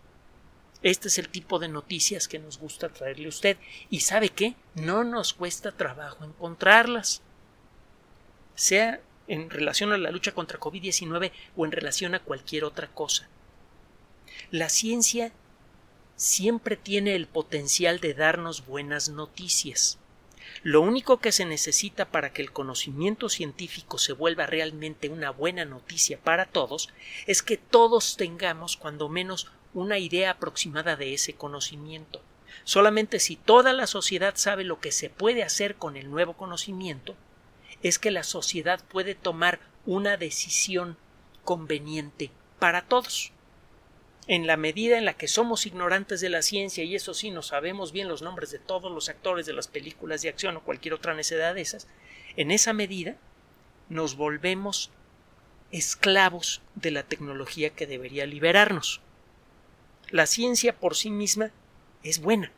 Este 0.83 1.09
es 1.09 1.19
el 1.19 1.29
tipo 1.29 1.59
de 1.59 1.69
noticias 1.69 2.29
que 2.29 2.39
nos 2.39 2.59
gusta 2.59 2.89
traerle 2.89 3.27
a 3.27 3.31
usted. 3.31 3.57
Y 3.91 4.01
sabe 4.01 4.29
qué? 4.29 4.55
No 4.75 5.05
nos 5.05 5.35
cuesta 5.35 5.73
trabajo 5.73 6.25
encontrarlas. 6.25 7.21
Sea 8.55 9.01
en 9.29 9.51
relación 9.51 9.93
a 9.93 9.99
la 9.99 10.11
lucha 10.11 10.33
contra 10.33 10.59
COVID-19 10.59 11.31
o 11.57 11.65
en 11.65 11.73
relación 11.73 12.15
a 12.15 12.21
cualquier 12.21 12.65
otra 12.65 12.89
cosa. 12.89 13.29
La 14.51 14.69
ciencia 14.69 15.33
siempre 16.17 16.77
tiene 16.77 17.15
el 17.15 17.27
potencial 17.27 18.01
de 18.01 18.15
darnos 18.15 18.67
buenas 18.67 19.09
noticias. 19.09 19.99
Lo 20.63 20.81
único 20.81 21.21
que 21.21 21.31
se 21.31 21.45
necesita 21.45 22.07
para 22.07 22.33
que 22.33 22.43
el 22.43 22.53
conocimiento 22.53 23.29
científico 23.29 23.99
se 23.99 24.13
vuelva 24.13 24.47
realmente 24.47 25.09
una 25.09 25.31
buena 25.31 25.65
noticia 25.65 26.19
para 26.19 26.47
todos 26.47 26.89
es 27.27 27.43
que 27.43 27.57
todos 27.57 28.17
tengamos 28.17 28.77
cuando 28.77 29.09
menos 29.09 29.49
una 29.75 29.99
idea 29.99 30.33
aproximada 30.33 30.97
de 30.97 31.15
ese 31.15 31.35
conocimiento. 31.35 32.23
Solamente 32.65 33.21
si 33.21 33.37
toda 33.37 33.73
la 33.73 33.87
sociedad 33.87 34.35
sabe 34.37 34.65
lo 34.65 34.81
que 34.81 34.91
se 34.91 35.11
puede 35.11 35.43
hacer 35.43 35.77
con 35.77 35.97
el 35.97 36.11
nuevo 36.11 36.33
conocimiento, 36.33 37.15
es 37.83 37.99
que 37.99 38.11
la 38.11 38.23
sociedad 38.23 38.83
puede 38.89 39.15
tomar 39.15 39.61
una 39.87 40.17
decisión 40.17 40.97
conveniente 41.45 42.31
para 42.59 42.83
todos 42.83 43.33
en 44.29 44.47
la 44.47 44.59
medida 44.59 44.99
en 44.99 45.07
la 45.07 45.15
que 45.15 45.27
somos 45.27 45.65
ignorantes 45.65 46.21
de 46.21 46.29
la 46.29 46.43
ciencia 46.43 46.85
y 46.85 46.95
eso 46.95 47.15
sí, 47.15 47.31
no 47.31 47.43
sabemos 47.43 47.93
bien 47.93 48.09
los 48.09 48.21
nombres 48.21 48.51
de 48.51 48.59
todos 48.59 48.93
los 48.93 49.09
actores 49.09 49.47
de 49.47 49.55
las 49.55 49.69
películas 49.69 50.21
de 50.21 50.29
acción 50.29 50.57
o 50.57 50.63
cualquier 50.63 50.95
otra 50.95 51.15
necesidad 51.15 51.55
de 51.55 51.63
esas, 51.63 51.89
en 52.37 52.51
esa 52.51 52.75
medida 52.75 53.17
nos 53.89 54.17
volvemos 54.17 54.91
esclavos 55.73 56.61
de 56.75 56.91
la 56.91 57.05
tecnología 57.05 57.71
que 57.71 57.87
debería 57.87 58.27
liberarnos. 58.27 59.01
La 60.11 60.27
ciencia 60.27 60.79
por 60.79 60.95
sí 60.95 61.11
misma 61.11 61.51
es 62.03 62.21
buena. 62.21 62.53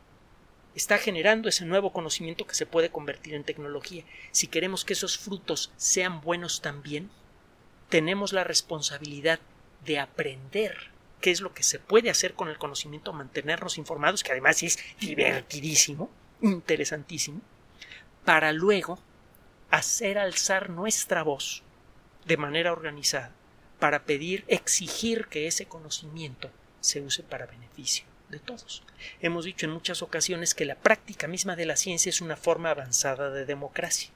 Está 0.73 0.97
generando 0.97 1.49
ese 1.49 1.65
nuevo 1.65 1.91
conocimiento 1.91 2.47
que 2.47 2.55
se 2.55 2.65
puede 2.65 2.89
convertir 2.89 3.33
en 3.33 3.43
tecnología. 3.43 4.05
Si 4.31 4.47
queremos 4.47 4.85
que 4.85 4.93
esos 4.93 5.17
frutos 5.17 5.71
sean 5.75 6.21
buenos 6.21 6.61
también, 6.61 7.09
tenemos 7.89 8.31
la 8.31 8.45
responsabilidad 8.45 9.39
de 9.85 9.99
aprender 9.99 10.91
qué 11.19 11.31
es 11.31 11.41
lo 11.41 11.53
que 11.53 11.63
se 11.63 11.77
puede 11.77 12.09
hacer 12.09 12.35
con 12.35 12.47
el 12.47 12.57
conocimiento, 12.57 13.11
mantenernos 13.11 13.77
informados, 13.77 14.23
que 14.23 14.31
además 14.31 14.63
es 14.63 14.79
divertidísimo, 14.99 16.09
interesantísimo, 16.41 17.41
para 18.23 18.53
luego 18.53 18.97
hacer 19.71 20.17
alzar 20.17 20.69
nuestra 20.69 21.21
voz 21.21 21.63
de 22.25 22.37
manera 22.37 22.71
organizada 22.71 23.31
para 23.79 24.03
pedir, 24.03 24.45
exigir 24.47 25.27
que 25.27 25.47
ese 25.47 25.65
conocimiento 25.65 26.49
se 26.79 27.01
use 27.01 27.23
para 27.23 27.45
beneficio 27.45 28.05
de 28.31 28.39
todos. 28.39 28.83
Hemos 29.21 29.45
dicho 29.45 29.65
en 29.65 29.73
muchas 29.73 30.01
ocasiones 30.01 30.55
que 30.55 30.65
la 30.65 30.75
práctica 30.75 31.27
misma 31.27 31.55
de 31.55 31.65
la 31.65 31.75
ciencia 31.75 32.09
es 32.09 32.21
una 32.21 32.35
forma 32.35 32.71
avanzada 32.71 33.29
de 33.29 33.45
democracia. 33.45 34.09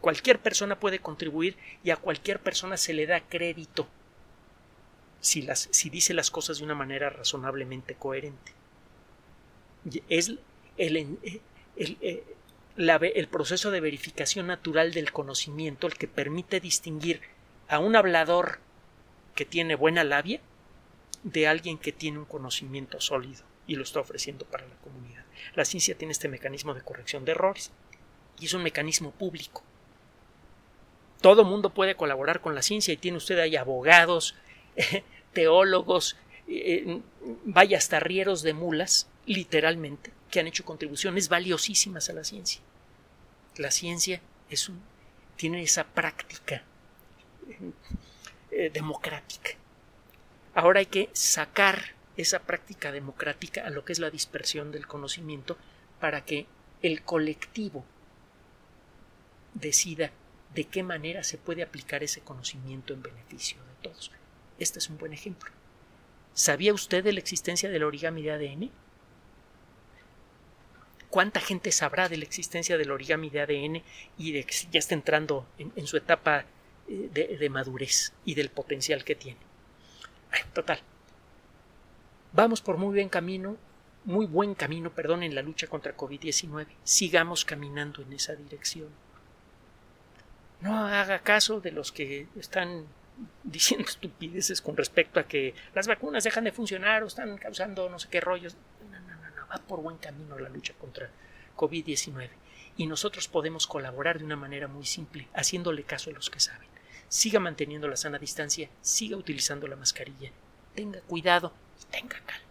Cualquier 0.00 0.38
persona 0.40 0.78
puede 0.78 1.00
contribuir 1.00 1.56
y 1.84 1.90
a 1.90 1.96
cualquier 1.96 2.40
persona 2.40 2.76
se 2.76 2.94
le 2.94 3.06
da 3.06 3.20
crédito 3.20 3.86
si, 5.20 5.42
las, 5.42 5.68
si 5.72 5.90
dice 5.90 6.14
las 6.14 6.30
cosas 6.30 6.58
de 6.58 6.64
una 6.64 6.74
manera 6.74 7.10
razonablemente 7.10 7.94
coherente. 7.94 8.52
Es 10.08 10.28
el, 10.28 10.96
eh, 10.96 11.40
el, 11.76 11.98
eh, 12.00 12.24
el, 12.76 13.28
proceso 13.28 13.70
de 13.70 13.80
verificación 13.80 14.46
natural 14.46 14.92
del 14.92 15.12
conocimiento 15.12 15.86
el 15.86 15.94
que 15.94 16.08
permite 16.08 16.60
distinguir 16.60 17.20
a 17.68 17.78
un 17.78 17.96
hablador 17.96 18.60
que 19.34 19.44
tiene 19.44 19.74
buena 19.74 20.04
labia 20.04 20.40
de 21.30 21.46
alguien 21.46 21.78
que 21.78 21.92
tiene 21.92 22.18
un 22.18 22.24
conocimiento 22.24 23.00
sólido 23.00 23.42
y 23.66 23.76
lo 23.76 23.82
está 23.82 24.00
ofreciendo 24.00 24.44
para 24.46 24.66
la 24.66 24.74
comunidad. 24.76 25.24
La 25.54 25.64
ciencia 25.64 25.96
tiene 25.96 26.12
este 26.12 26.28
mecanismo 26.28 26.74
de 26.74 26.82
corrección 26.82 27.24
de 27.24 27.32
errores 27.32 27.70
y 28.40 28.46
es 28.46 28.54
un 28.54 28.62
mecanismo 28.62 29.10
público. 29.10 29.62
Todo 31.20 31.44
mundo 31.44 31.70
puede 31.70 31.96
colaborar 31.96 32.40
con 32.40 32.54
la 32.54 32.62
ciencia 32.62 32.94
y 32.94 32.96
tiene 32.96 33.18
usted 33.18 33.38
ahí 33.38 33.56
abogados, 33.56 34.34
teólogos, 35.32 36.16
eh, 36.46 37.00
vaya 37.44 37.76
hasta 37.76 38.00
rieros 38.00 38.42
de 38.42 38.54
mulas, 38.54 39.08
literalmente, 39.26 40.12
que 40.30 40.40
han 40.40 40.46
hecho 40.46 40.64
contribuciones 40.64 41.28
valiosísimas 41.28 42.08
a 42.08 42.14
la 42.14 42.24
ciencia. 42.24 42.60
La 43.56 43.70
ciencia 43.70 44.20
es 44.48 44.68
un, 44.68 44.80
tiene 45.36 45.62
esa 45.62 45.84
práctica 45.84 46.62
eh, 48.50 48.70
democrática. 48.72 49.50
Ahora 50.58 50.80
hay 50.80 50.86
que 50.86 51.08
sacar 51.12 51.94
esa 52.16 52.40
práctica 52.40 52.90
democrática 52.90 53.64
a 53.64 53.70
lo 53.70 53.84
que 53.84 53.92
es 53.92 54.00
la 54.00 54.10
dispersión 54.10 54.72
del 54.72 54.88
conocimiento 54.88 55.56
para 56.00 56.24
que 56.24 56.48
el 56.82 57.04
colectivo 57.04 57.84
decida 59.54 60.10
de 60.56 60.64
qué 60.64 60.82
manera 60.82 61.22
se 61.22 61.38
puede 61.38 61.62
aplicar 61.62 62.02
ese 62.02 62.22
conocimiento 62.22 62.92
en 62.92 63.04
beneficio 63.04 63.58
de 63.58 63.88
todos. 63.88 64.10
Este 64.58 64.80
es 64.80 64.90
un 64.90 64.98
buen 64.98 65.12
ejemplo. 65.12 65.52
¿Sabía 66.34 66.74
usted 66.74 67.04
de 67.04 67.12
la 67.12 67.20
existencia 67.20 67.70
del 67.70 67.84
origami 67.84 68.22
de 68.22 68.32
ADN? 68.32 68.70
¿Cuánta 71.08 71.38
gente 71.38 71.70
sabrá 71.70 72.08
de 72.08 72.16
la 72.16 72.24
existencia 72.24 72.76
del 72.76 72.90
origami 72.90 73.30
de 73.30 73.42
ADN 73.42 73.82
y 74.18 74.32
de 74.32 74.42
que 74.42 74.56
ya 74.72 74.80
está 74.80 74.96
entrando 74.96 75.46
en, 75.56 75.86
su 75.86 75.96
etapa 75.96 76.46
eh, 76.88 77.36
de, 77.38 77.48
madurez 77.48 78.12
y 78.24 78.34
del 78.34 78.50
potencial 78.50 79.04
que 79.04 79.14
tiene? 79.14 79.47
Total. 80.52 80.80
Vamos 82.32 82.60
por 82.60 82.76
muy 82.76 82.94
buen 82.94 83.08
camino, 83.08 83.56
muy 84.04 84.26
buen 84.26 84.54
camino, 84.54 84.90
perdón, 84.90 85.22
en 85.22 85.34
la 85.34 85.42
lucha 85.42 85.66
contra 85.66 85.96
COVID-19. 85.96 86.66
Sigamos 86.84 87.44
caminando 87.44 88.02
en 88.02 88.12
esa 88.12 88.34
dirección. 88.34 88.88
No 90.60 90.86
haga 90.86 91.20
caso 91.20 91.60
de 91.60 91.72
los 91.72 91.92
que 91.92 92.26
están 92.36 92.86
diciendo 93.44 93.86
estupideces 93.88 94.60
con 94.60 94.76
respecto 94.76 95.20
a 95.20 95.24
que 95.24 95.54
las 95.74 95.86
vacunas 95.86 96.24
dejan 96.24 96.44
de 96.44 96.52
funcionar 96.52 97.02
o 97.02 97.06
están 97.06 97.36
causando 97.38 97.88
no 97.88 97.98
sé 97.98 98.08
qué 98.08 98.20
rollos. 98.20 98.56
No, 98.90 99.00
no, 99.00 99.14
no, 99.16 99.30
no. 99.36 99.46
va 99.48 99.56
por 99.66 99.80
buen 99.82 99.98
camino 99.98 100.38
la 100.38 100.48
lucha 100.48 100.74
contra 100.74 101.10
COVID-19 101.56 102.28
y 102.76 102.86
nosotros 102.86 103.28
podemos 103.28 103.66
colaborar 103.66 104.18
de 104.18 104.24
una 104.24 104.36
manera 104.36 104.68
muy 104.68 104.86
simple, 104.86 105.28
haciéndole 105.34 105.82
caso 105.82 106.10
a 106.10 106.12
los 106.14 106.30
que 106.30 106.40
saben. 106.40 106.68
Siga 107.08 107.40
manteniendo 107.40 107.88
la 107.88 107.96
sana 107.96 108.18
distancia, 108.18 108.68
siga 108.82 109.16
utilizando 109.16 109.66
la 109.66 109.76
mascarilla, 109.76 110.30
tenga 110.74 111.00
cuidado 111.00 111.52
y 111.80 111.84
tenga 111.90 112.16
calma. 112.26 112.44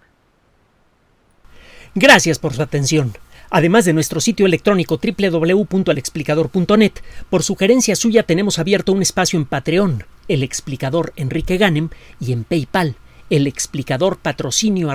Gracias 1.94 2.40
por 2.40 2.54
su 2.54 2.62
atención. 2.62 3.16
Además 3.50 3.86
de 3.86 3.94
nuestro 3.94 4.20
sitio 4.20 4.46
electrónico 4.46 5.00
www.alexplicador.net, 5.02 6.92
por 7.30 7.44
sugerencia 7.44 7.96
suya 7.96 8.24
tenemos 8.24 8.60
abierto 8.60 8.92
un 8.92 9.02
espacio 9.02 9.40
en 9.40 9.46
Patreon, 9.46 10.06
el 10.28 10.44
explicador 10.44 11.14
Enrique 11.16 11.58
Ganem, 11.58 11.90
y 12.20 12.34
en 12.34 12.44
PayPal, 12.44 12.98
el 13.30 13.48
explicador 13.48 14.18
patrocinio 14.18 14.94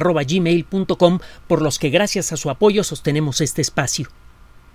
por 1.46 1.62
los 1.62 1.78
que 1.78 1.90
gracias 1.90 2.32
a 2.32 2.36
su 2.36 2.50
apoyo 2.50 2.84
sostenemos 2.84 3.40
este 3.40 3.62
espacio. 3.62 4.08